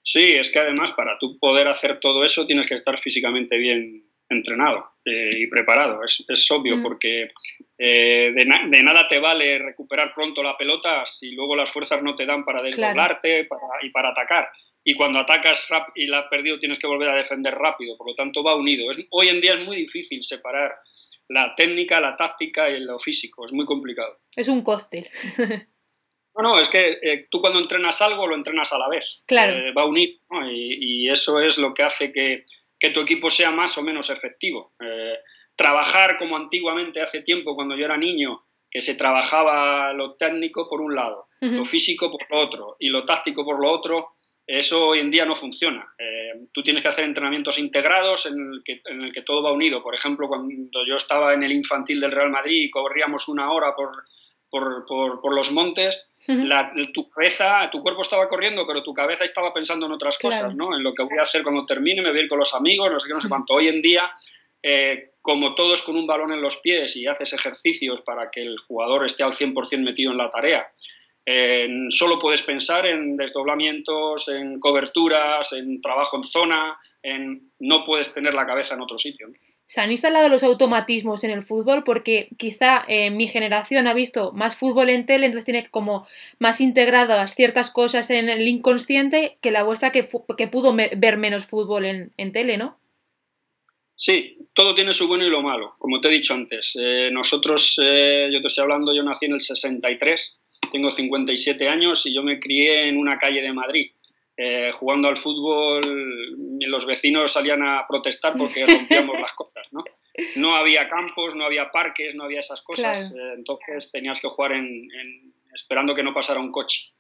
[0.01, 4.03] Sí, es que además para tú poder hacer todo eso tienes que estar físicamente bien
[4.29, 6.01] entrenado eh, y preparado.
[6.03, 6.83] Es, obvio, mm.
[6.83, 7.27] porque
[7.77, 12.25] eh, de, nada te vale recuperar pronto la pelota si luego las fuerzas no te
[12.25, 13.47] dan para desdoblarte
[13.81, 14.49] y para atacar.
[14.83, 18.15] Y cuando atacas y la has perdido tienes que volver a defender rápido, por lo
[18.15, 18.91] tanto va unido.
[19.11, 20.75] hoy en día es muy difícil separar
[21.27, 24.19] la técnica, la táctica y lo físico, es muy complicado.
[24.35, 25.09] Es un cóctel.
[26.37, 29.23] No, no, es que eh, tú cuando entrenas algo lo entrenas a la vez.
[29.25, 29.55] Claro.
[29.73, 30.19] va unido.
[30.51, 32.43] y, eso es lo que hace que,
[32.79, 34.73] que tu equipo sea más o menos efectivo.
[34.79, 35.17] Eh,
[35.55, 40.81] trabajar como antiguamente hace tiempo, cuando yo era niño, que se trabajaba lo técnico por
[40.81, 44.15] un lado, lo físico por lo otro y lo táctico por lo otro,
[44.47, 45.87] eso hoy en día no funciona.
[45.97, 49.51] Eh, tú tienes que hacer entrenamientos integrados en el, que, en el, que, todo va
[49.51, 49.81] unido.
[49.81, 53.75] Por ejemplo, cuando yo estaba en el infantil del Real Madrid y corríamos una hora
[53.75, 54.03] por,
[54.59, 56.09] por, por, los montes,
[56.93, 60.75] tu cabeza, tu cuerpo estaba corriendo, pero tu cabeza estaba pensando en otras cosas, ¿no?
[60.75, 62.89] En lo que voy a hacer cuando termine, me voy a ir con los amigos,
[62.91, 63.53] no sé qué, no sé cuánto.
[63.53, 64.09] Hoy en día,
[64.63, 68.57] eh, como todos con un balón en los pies y haces ejercicios para que el
[68.59, 70.71] jugador esté al 100% metido en la tarea,
[71.89, 78.33] solo puedes pensar en desdoblamientos, en coberturas, en trabajo en zona, en no puedes tener
[78.33, 79.27] la cabeza en otro sitio.
[79.67, 84.31] Se han instalado los automatismos en el fútbol porque quizá eh, mi generación ha visto
[84.33, 89.49] más fútbol en tele, entonces tiene como más integradas ciertas cosas en el inconsciente que
[89.49, 92.77] la vuestra que, que pudo ver menos fútbol en, tele, ¿no?
[93.95, 96.77] Sí, todo tiene su bueno y lo malo, como te he dicho antes.
[96.79, 100.39] Eh, nosotros, eh, yo te estoy hablando, yo nací en el 63,
[100.71, 103.91] tengo 57 años y yo me crié en una calle de Madrid.
[104.37, 105.79] Eh, jugando al fútbol
[106.59, 109.83] los vecinos salían a protestar porque rompíamos las cosas, ¿no?
[110.35, 114.53] No había campos, no había parques, no había esas cosas, eh, entonces tenías que jugar
[114.53, 114.89] en,
[115.53, 116.91] esperando que no pasara un coche.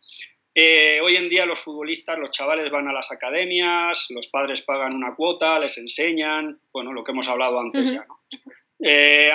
[0.53, 4.95] Eh, hoy en día los futbolistas, los chavales van a las academias, los padres pagan
[4.95, 8.19] una cuota, les enseñan, bueno, lo que hemos hablado antes ya, ¿no?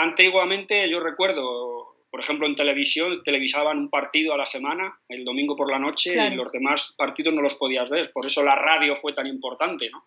[0.00, 5.54] antiguamente yo recuerdo por ejemplo, en televisión televisaban un partido a la semana, el domingo
[5.54, 8.10] por la noche, y los demás partidos no los podías ver.
[8.12, 10.04] Por eso la radio fue tan importante, ¿no?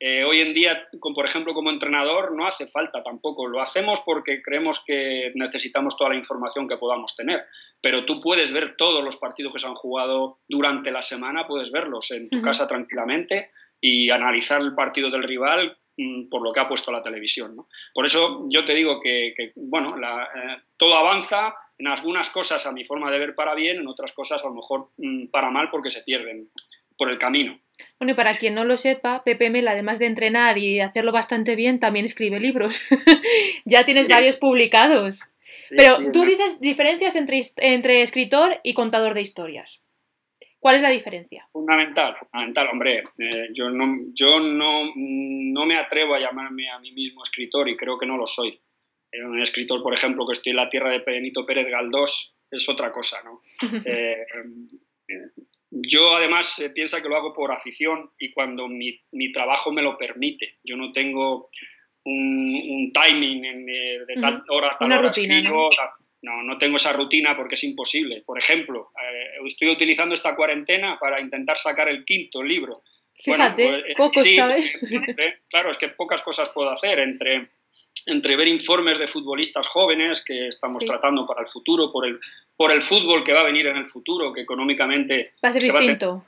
[0.00, 3.48] Eh, hoy en día, por ejemplo, como entrenador, no hace falta tampoco.
[3.48, 7.44] Lo hacemos porque creemos que necesitamos toda la información que podamos tener.
[7.80, 11.72] Pero tú puedes ver todos los partidos que se han jugado durante la semana, puedes
[11.72, 15.76] verlos en tu casa tranquilamente y analizar el partido del rival
[16.30, 17.56] por lo que ha puesto la televisión.
[17.92, 22.84] Por eso yo te digo que, bueno, eh, todo avanza, en algunas cosas a mi
[22.84, 25.90] forma de ver para bien, en otras cosas a lo mejor mm, para mal porque
[25.90, 26.50] se pierden
[26.96, 27.58] por el camino.
[27.98, 31.54] Bueno, y para quien no lo sepa, Pepe Mel, además de entrenar y hacerlo bastante
[31.54, 32.82] bien, también escribe libros.
[33.64, 35.18] ya tienes varios publicados.
[35.70, 39.82] Pero tú dices diferencias entre, entre escritor y contador de historias.
[40.60, 41.48] ¿Cuál es la diferencia?
[41.52, 43.04] Fundamental, fundamental, hombre.
[43.18, 47.76] Eh, yo no, yo no, no, me atrevo a llamarme a mí mismo escritor y
[47.76, 48.60] creo que no lo soy.
[49.12, 52.68] Eh, un escritor, por ejemplo, que estoy en la tierra de Benito Pérez Galdós, es
[52.68, 53.42] otra cosa, ¿no?
[55.10, 55.24] Eh,
[55.70, 59.96] yo además pienso que lo hago por afición y cuando mi, mi trabajo me lo
[59.96, 60.58] permite.
[60.62, 61.48] Yo no tengo
[62.04, 65.70] un, timing de, tal hora a tal hora rutina, ¿no?
[66.22, 66.58] ¿No?
[66.58, 68.22] tengo esa rutina porque es imposible.
[68.24, 72.82] Por ejemplo, eh, estoy utilizando esta cuarentena para intentar sacar el quinto libro.
[73.22, 74.80] Fíjate, pues, eh, ¿sabes?
[75.50, 77.48] claro, es que pocas cosas puedo hacer entre,
[78.06, 82.18] entre ver informes de futbolistas jóvenes que estamos tratando para el futuro, por el,
[82.56, 85.62] por el fútbol que va a venir en el futuro, que económicamente va a ser
[85.62, 86.24] distinto.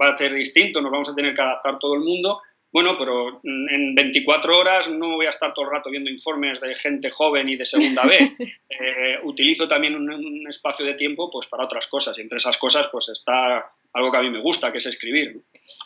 [0.00, 2.40] va a ser distinto, nos vamos a tener que adaptar todo el mundo
[2.70, 6.74] bueno, pero en 24 horas no voy a estar todo el rato viendo informes de
[6.74, 8.32] gente joven y de segunda B.
[8.80, 12.88] Eh, utilizo también un, espacio de tiempo pues, para otras cosas y entre esas cosas
[12.92, 15.40] pues está algo que a mí me gusta, que es escribir.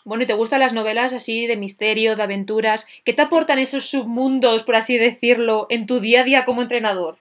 [0.05, 2.87] Bueno, ¿y te gustan las novelas así de misterio, de aventuras?
[3.05, 7.17] ¿Qué te aportan esos submundos, por así decirlo, en tu día a día como entrenador?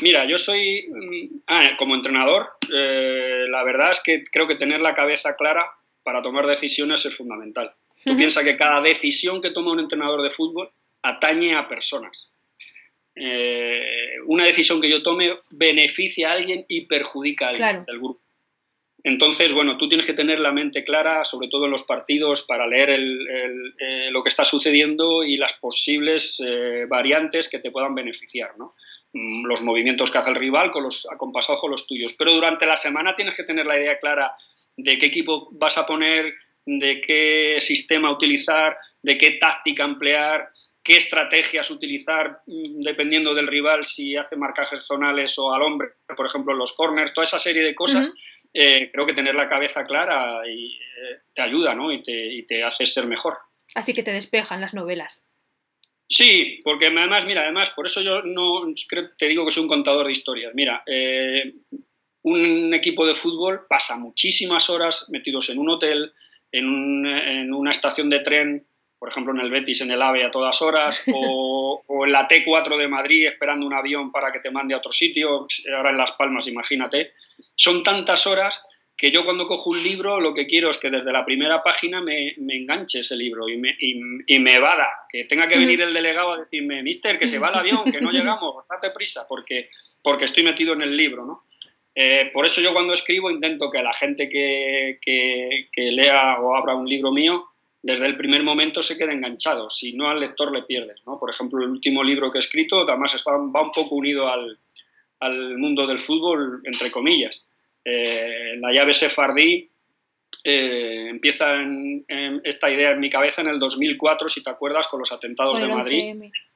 [0.00, 4.80] Mira, yo soy, mm, ah, como entrenador, eh, la verdad es que creo que tener
[4.80, 5.66] la cabeza clara
[6.02, 7.74] para tomar decisiones es fundamental.
[8.04, 10.70] Tú piensas que cada decisión que toma un entrenador de fútbol
[11.02, 12.30] atañe a personas.
[13.14, 18.20] Eh, una decisión que yo tome beneficia a alguien y perjudica a alguien del grupo.
[19.02, 22.66] Entonces, bueno, tú tienes que tener la mente clara, sobre todo en los partidos, para
[22.66, 28.58] leer eh, lo que está sucediendo y las posibles eh, variantes que te puedan beneficiar,
[28.58, 28.74] ¿no?
[29.12, 32.14] Mm, los movimientos que hace el rival con los, acompasados con los tuyos.
[32.18, 34.32] Pero durante la semana tienes que tener la idea clara
[34.76, 36.34] de qué equipo vas a poner,
[36.66, 40.50] de qué sistema utilizar, de qué táctica emplear,
[40.82, 46.26] qué estrategias utilizar mm, dependiendo del rival, si hace marcajes zonales o al hombre, por
[46.26, 48.12] ejemplo, los corners, toda esa serie de cosas.
[48.52, 51.92] Eh, creo que tener la cabeza clara y, eh, te ayuda ¿no?
[51.92, 53.38] y, te, hace ser mejor.
[53.76, 55.24] Así que te despejan las novelas.
[56.08, 58.66] Sí, porque además, mira, además, por eso yo no
[59.16, 60.52] te digo que soy un contador de historias.
[60.54, 61.54] Mira, eh,
[62.22, 66.12] un equipo de fútbol pasa muchísimas horas metidos en un hotel,
[66.52, 68.66] en, una estación de tren,
[68.98, 72.76] por ejemplo en el Betis, en el AVE a todas horas, o, en la T4
[72.76, 76.12] de Madrid esperando un avión para que te mande a otro sitio, ahora en Las
[76.12, 77.10] Palmas, imagínate.
[77.54, 78.64] Son tantas horas
[79.00, 82.02] que yo cuando cojo un libro lo que quiero es que desde la primera página
[82.02, 86.32] me, enganche ese libro y me, y, me vada, que tenga que venir el delegado
[86.32, 89.70] a decirme, mister, que se va el avión, que no llegamos, date prisa, porque,
[90.02, 91.44] porque estoy metido en el libro, ¿no?
[91.94, 94.98] Eh, por eso yo cuando escribo intento que la gente que,
[95.76, 97.46] lea o abra un libro mío,
[97.82, 101.00] desde el primer momento se quede enganchado, si no al lector le pierdes.
[101.06, 101.18] ¿no?
[101.18, 104.58] Por ejemplo, el último libro que he escrito además va un poco unido al,
[105.58, 107.46] mundo del fútbol, entre comillas.
[107.84, 109.70] Eh, la llave sefardí
[110.44, 112.04] eh, empieza en,
[112.44, 115.66] esta idea en mi cabeza en el 2004, si te acuerdas, con los atentados de
[115.66, 116.14] Madrid,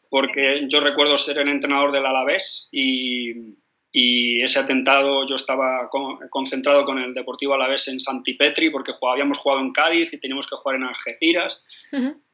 [0.09, 3.55] porque yo recuerdo ser el entrenador del Alavés y
[3.97, 5.89] y ese atentado yo estaba
[6.29, 10.57] concentrado con el Deportivo Alavés en Santipetri porque habíamos jugado en Cádiz y teníamos que
[10.57, 11.65] jugar en Algeciras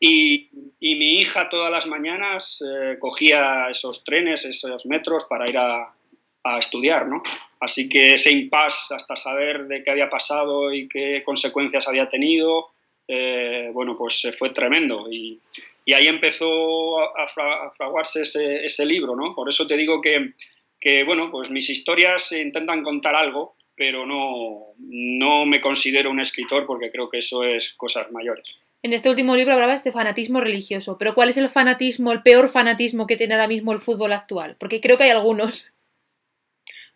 [0.00, 0.48] y,
[0.80, 5.92] y, mi hija todas las mañanas eh, cogía esos trenes, esos metros para ir a,
[6.44, 7.22] a estudiar, ¿no?
[7.60, 12.68] Así que ese impasse hasta saber de qué había pasado y qué consecuencias había tenido,
[13.06, 15.38] eh, bueno, pues fue tremendo y,
[15.84, 17.26] y ahí empezó a,
[17.76, 19.34] fraguarse ese, ese libro, ¿no?
[19.34, 20.32] Por eso te digo que
[20.80, 26.66] que, bueno, pues mis historias intentan contar algo, pero no, no me considero un escritor
[26.66, 28.46] porque creo que eso es cosas mayores.
[28.82, 32.48] En este último libro hablabas de fanatismo religioso, pero ¿cuál es el fanatismo, el peor
[32.48, 34.56] fanatismo que tiene ahora mismo el fútbol actual?
[34.58, 35.72] Porque creo que hay algunos.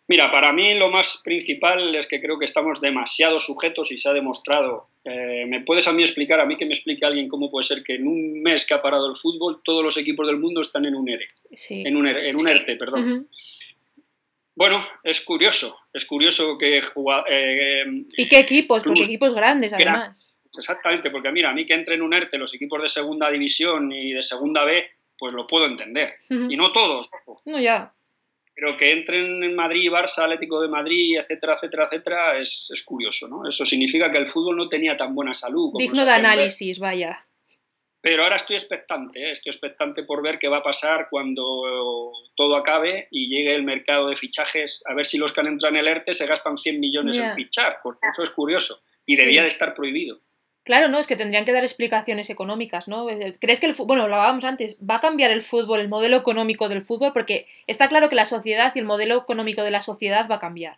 [0.07, 4.09] Mira, para mí lo más principal es que creo que estamos demasiado sujetos y se
[4.09, 4.87] ha demostrado.
[5.03, 7.83] Eh, ¿Me puedes a mí explicar, a mí que me explique alguien cómo puede ser
[7.83, 10.85] que en un mes que ha parado el fútbol todos los equipos del mundo están
[10.85, 11.27] en un ERE?
[11.69, 13.29] En un, ERE, en un ERTE, perdón.
[14.55, 16.77] Bueno, es curioso, es curioso que...
[16.77, 17.83] Eh,
[18.17, 18.83] ¿Y qué equipos?
[18.83, 20.33] Porque equipos grandes, además.
[20.57, 24.13] Exactamente, porque mira, a mí que entren un ERTE los equipos de segunda división y
[24.13, 24.85] de segunda B,
[25.17, 26.15] pues lo puedo entender.
[26.29, 27.09] Y no todos.
[27.45, 27.93] No, ya.
[28.53, 33.27] Pero que entren en Madrid, Barça, Atlético de Madrid, etcétera, etcétera, etcétera, es, es curioso,
[33.27, 33.47] ¿no?
[33.49, 35.73] Eso significa que el fútbol no tenía tan buena salud.
[35.77, 37.25] Digno de análisis, vaya.
[38.05, 39.31] Pero ahora estoy expectante, ¿eh?
[39.31, 44.09] estoy expectante por ver qué va a pasar cuando todo acabe y llegue el mercado
[44.09, 46.79] de fichajes, a ver si los que han entrado en el ERTE se gastan 100
[46.79, 50.19] millones en fichar, porque eso es curioso y debía de estar prohibido.
[50.63, 53.07] Claro, no, es que tendrían que dar explicaciones económicas, ¿no?
[53.39, 56.17] ¿Crees que el fútbol, bueno, lo hablábamos antes, va a cambiar el fútbol, el modelo
[56.17, 57.11] económico del fútbol?
[57.11, 60.39] Porque está claro que la sociedad y el modelo económico de la sociedad va a
[60.39, 60.77] cambiar.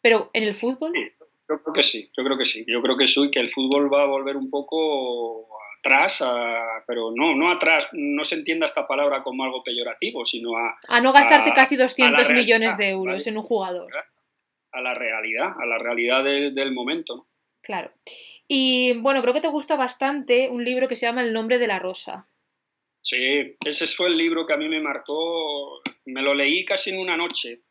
[0.00, 0.92] Pero en el fútbol...
[0.94, 2.64] yo creo que sí, yo creo que sí.
[2.68, 5.51] Yo creo que sí, que el fútbol va a volver un poco
[5.82, 6.24] atrás,
[6.86, 10.78] pero no, no atrás, no se entienda esta palabra como algo peyorativo, sino a...
[10.88, 13.90] A no gastarte casi 200 millones de euros en un jugador.
[14.70, 17.26] A la realidad, a la realidad del momento.
[17.62, 17.90] Claro.
[18.46, 21.66] Y bueno, creo que te gusta bastante un libro que se llama El nombre de
[21.66, 22.28] la rosa.
[23.00, 27.00] Sí, ese fue el libro que a mí me marcó, me lo leí casi en
[27.00, 27.62] una noche.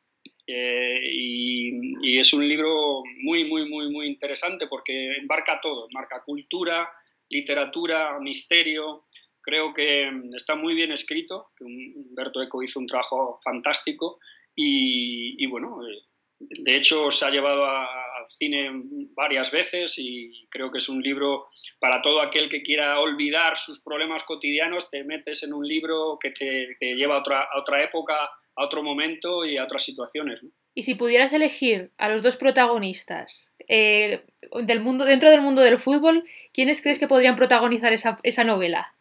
[0.46, 6.24] Eh, y, y, es un libro muy, muy, muy, muy interesante porque embarca todo, marca
[6.26, 6.90] cultura,
[7.32, 9.06] literatura, misterio.
[9.42, 14.20] Creo que está muy bien escrito, que Humberto Eco hizo un trabajo fantástico
[14.56, 16.04] y, bueno, eh,
[16.40, 18.70] de hecho se ha llevado al cine
[19.16, 21.48] varias veces y creo que es un libro
[21.80, 26.32] para todo aquel que quiera olvidar sus problemas cotidianos, te metes en un libro que
[26.32, 30.42] te, lleva a otra época, a otro momento y a otras situaciones.
[30.74, 34.24] Y si pudieras elegir a los dos protagonistas eh,
[34.64, 36.24] del mundo, dentro del mundo del fútbol,
[36.54, 38.94] ¿quiénes crees que podrían protagonizar esa, novela?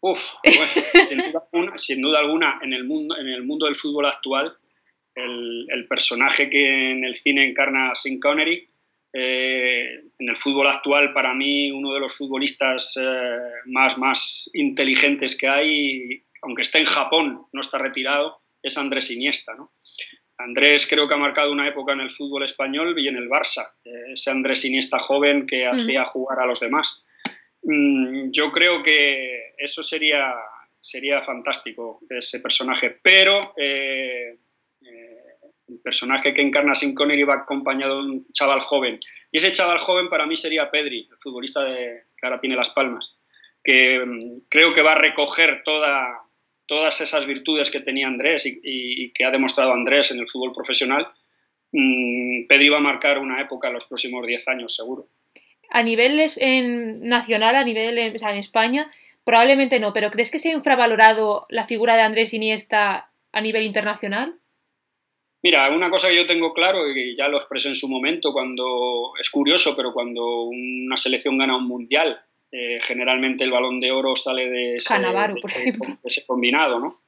[0.00, 0.20] Uf,
[1.76, 4.56] sin, duda alguna, en el mundo, en el mundo del fútbol actual,
[5.14, 8.68] el, personaje que en el cine encarna Sin Connery,
[9.16, 15.38] eh, en el fútbol actual, para mí, uno de los futbolistas eh, más, más inteligentes
[15.38, 19.54] que hay, aunque esté en Japón, no está retirado, es Andrés Iniesta.
[19.54, 19.72] ¿no?
[20.36, 23.62] Andrés creo que ha marcado una época en el fútbol español y en el Barça,
[23.84, 27.06] eh, ese Andrés Iniesta joven que hacía jugar a los demás.
[27.62, 30.34] Mm, yo creo que eso sería,
[30.80, 34.38] sería fantástico, ese personaje, pero eh,
[35.68, 39.00] el personaje que encarna Sin Connery va acompañado de un chaval joven.
[39.32, 42.70] Y ese chaval joven para mí sería Pedri, el futbolista de, que ahora tiene Las
[42.70, 43.16] Palmas,
[43.62, 46.22] que mm, creo que va a recoger toda,
[46.66, 51.08] todas esas virtudes que tenía Andrés y, que ha demostrado Andrés en el fútbol profesional,
[51.72, 55.08] mmm, Pedri va a marcar una época en los próximos 10 años, seguro.
[55.70, 56.20] A nivel
[57.02, 58.90] nacional, a nivel en, en España,
[59.24, 63.64] probablemente no, pero ¿crees que se ha infravalorado la figura de Andrés Iniesta a nivel
[63.64, 64.38] internacional?
[65.44, 69.12] Mira, una cosa que yo tengo claro y ya lo expresé en su momento, cuando
[69.20, 72.18] es curioso, pero cuando una selección gana un mundial
[72.50, 74.78] eh, generalmente el balón de oro sale de
[76.02, 77.02] ese, combinado, ¿no?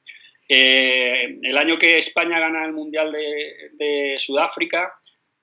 [0.47, 4.93] Eh, el año que España gana el Mundial de, Sudáfrica,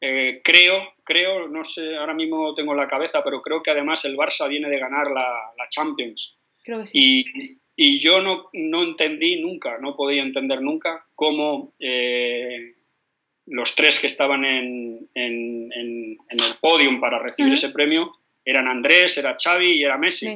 [0.01, 4.17] eh, creo, creo, no sé, ahora mismo tengo la cabeza, pero creo que además el
[4.17, 6.39] Barça viene de ganar la, Champions.
[6.93, 11.73] y, yo no, no, entendí nunca, no podía entender nunca cómo
[13.47, 16.19] los tres que estaban en, en, el
[16.61, 18.13] podium para recibir ese premio
[18.45, 20.29] eran Andrés, era Xavi y era Messi.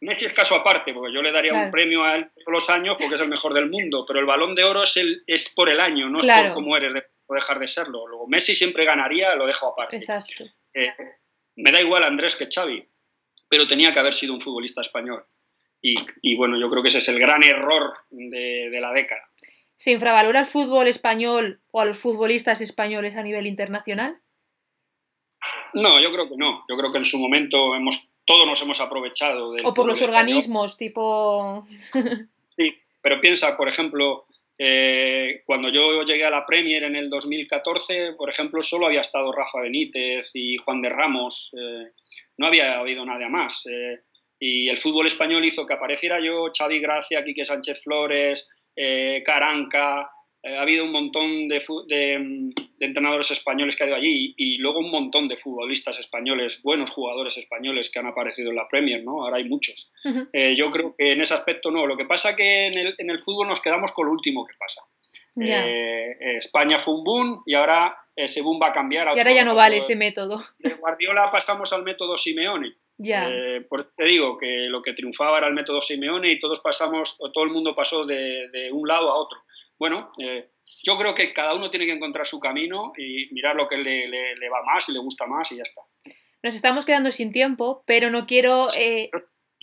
[0.00, 2.96] Messi, es caso aparte, porque yo le daría un premio a él todos los años
[2.98, 5.68] porque es el mejor del mundo, pero el balón de oro es, el, es por
[5.68, 8.06] el año, no es por cómo eres o dejar de serlo.
[8.06, 9.96] Luego Messi siempre ganaría, lo dejo aparte.
[9.96, 10.44] Exacto.
[10.74, 10.92] Eh,
[11.56, 12.86] me da igual Andrés que Xavi,
[13.48, 15.24] pero tenía que haber sido un futbolista español.
[15.86, 19.28] Y, bueno, yo creo que ese es el gran error de, de la década.
[19.76, 24.20] ¿Se infravalora el fútbol español o a los futbolistas españoles a nivel internacional?
[25.74, 26.64] No, yo creo que no.
[26.68, 30.00] Yo creo que en su momento hemos, todos nos hemos aprovechado del O por los
[30.02, 31.66] organismos, tipo...
[32.56, 38.12] sí, pero piensa, por ejemplo, eh, cuando yo llegué a la Premier en el 2014,
[38.16, 41.90] por ejemplo, solo había estado Rafa Benítez y Juan de Ramos, eh,
[42.38, 43.66] no había habido nada más.
[43.66, 44.00] Eh,
[44.38, 48.48] y el fútbol español hizo que apareciera yo, Xavi Gracia, Quique Sánchez Flores,
[49.24, 50.10] Caranca,
[50.44, 55.26] ha habido un montón de, entrenadores españoles que ha ido allí y, luego un montón
[55.26, 59.22] de futbolistas españoles, buenos jugadores españoles que han aparecido en la Premier, ¿no?
[59.22, 59.92] Ahora hay muchos.
[60.32, 61.86] Eh, yo creo que en ese aspecto no.
[61.86, 64.44] Lo que pasa es que en el, en el fútbol nos quedamos con lo último
[64.44, 64.82] que pasa.
[65.40, 69.06] Eh, España fue un boom y ahora ese boom va a cambiar.
[69.06, 70.42] Y ahora ya no vale ese método.
[70.58, 72.74] De Guardiola pasamos al método Simeone.
[72.96, 73.28] Ya.
[73.28, 73.66] Eh,
[73.96, 77.44] te digo que lo que triunfaba era el método Simeone y todos pasamos, o todo
[77.44, 79.38] el mundo pasó de, de un lado a otro
[79.78, 80.50] bueno, eh,
[80.84, 84.08] yo creo que cada uno tiene que encontrar su camino y mirar lo que le,
[84.08, 85.82] le, va más y le gusta más y ya está.
[86.42, 88.68] Nos estamos quedando sin tiempo, pero no quiero...
[88.76, 89.10] Eh,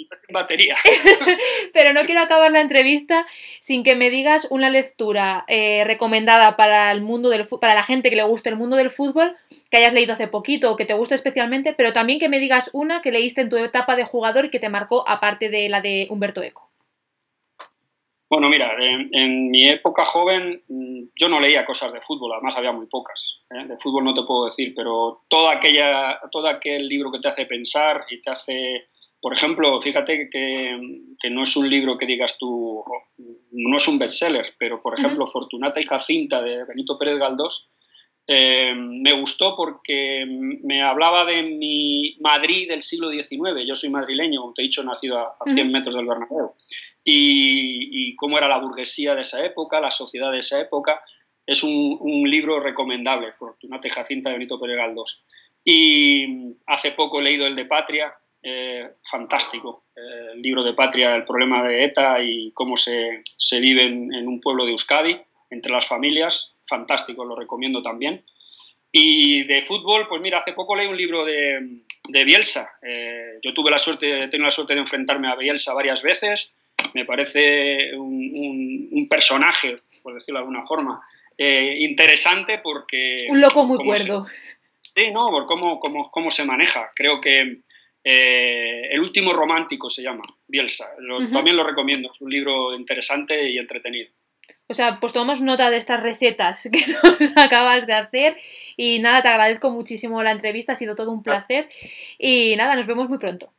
[0.30, 0.76] batería.
[1.74, 3.26] pero no quiero acabar la entrevista
[3.60, 8.10] sin que me digas una lectura eh, recomendada para el mundo del para la gente
[8.10, 9.36] que le guste el mundo del fútbol,
[9.70, 12.70] que hayas leído hace poquito o que te guste especialmente, pero también que me digas
[12.74, 15.82] una que leíste en tu etapa de jugador y que te marcó aparte de la
[15.82, 16.72] de Humberto Eco.
[18.32, 22.72] Bueno, mira, en, mi época joven mm, yo no leía cosas de fútbol, además había
[22.72, 23.42] muy pocas.
[23.50, 23.68] ¿eh?
[23.68, 27.46] De fútbol no te puedo decir, pero toda aquella, todo aquel libro que te hace
[27.46, 28.88] pensar y te hace,
[29.22, 32.84] por ejemplo, fíjate que, no es un libro que digas tú,
[33.52, 37.70] no es un bestseller, pero por ejemplo, Fortunata y Jacinta de Benito Pérez Galdós,
[38.28, 43.66] eh, me gustó porque me hablaba de mi Madrid del siglo XIX.
[43.66, 46.54] Yo soy madrileño, como te he dicho, nacido a, 100 metros del Bernabéu
[47.04, 51.04] y, cómo era la burguesía de esa época, la sociedad de esa época.
[51.46, 55.24] Es un, libro recomendable, Fortunate Jacinta de Benito Pérez Galdós.
[55.64, 58.14] Y hace poco he leído el de Patria,
[58.44, 63.60] eh, fantástico, eh, el libro de Patria, el problema de ETA y cómo se, se
[63.60, 65.16] vive en, un pueblo de Euskadi,
[65.52, 68.24] entre las familias, fantástico, lo recomiendo también.
[68.92, 72.72] Y de fútbol, pues mira, hace poco leí un libro de, de Bielsa.
[72.82, 76.56] Eh, yo tuve la suerte, tengo la suerte de enfrentarme a Bielsa varias veces
[76.94, 81.00] me parece un, personaje, por decirlo de alguna forma,
[81.38, 83.28] interesante porque...
[83.30, 84.26] Un loco muy cuerdo.
[84.96, 86.92] sí, no, por cómo, cómo, cómo, se maneja.
[86.96, 87.62] Creo que
[88.04, 90.92] eh, El último romántico se llama, Bielsa.
[91.32, 94.12] También lo recomiendo, es un libro interesante y entretenido.
[94.68, 98.38] O sea, pues tomamos nota de estas recetas que nos acabas de hacer
[98.78, 101.70] y nada, te agradezco muchísimo la entrevista, ha sido todo un placer
[102.18, 103.54] y nada, nos vemos muy pronto.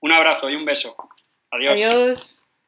[0.00, 0.94] Un abrazo y un beso.
[1.50, 1.72] Adiós.
[1.72, 2.43] Adiós.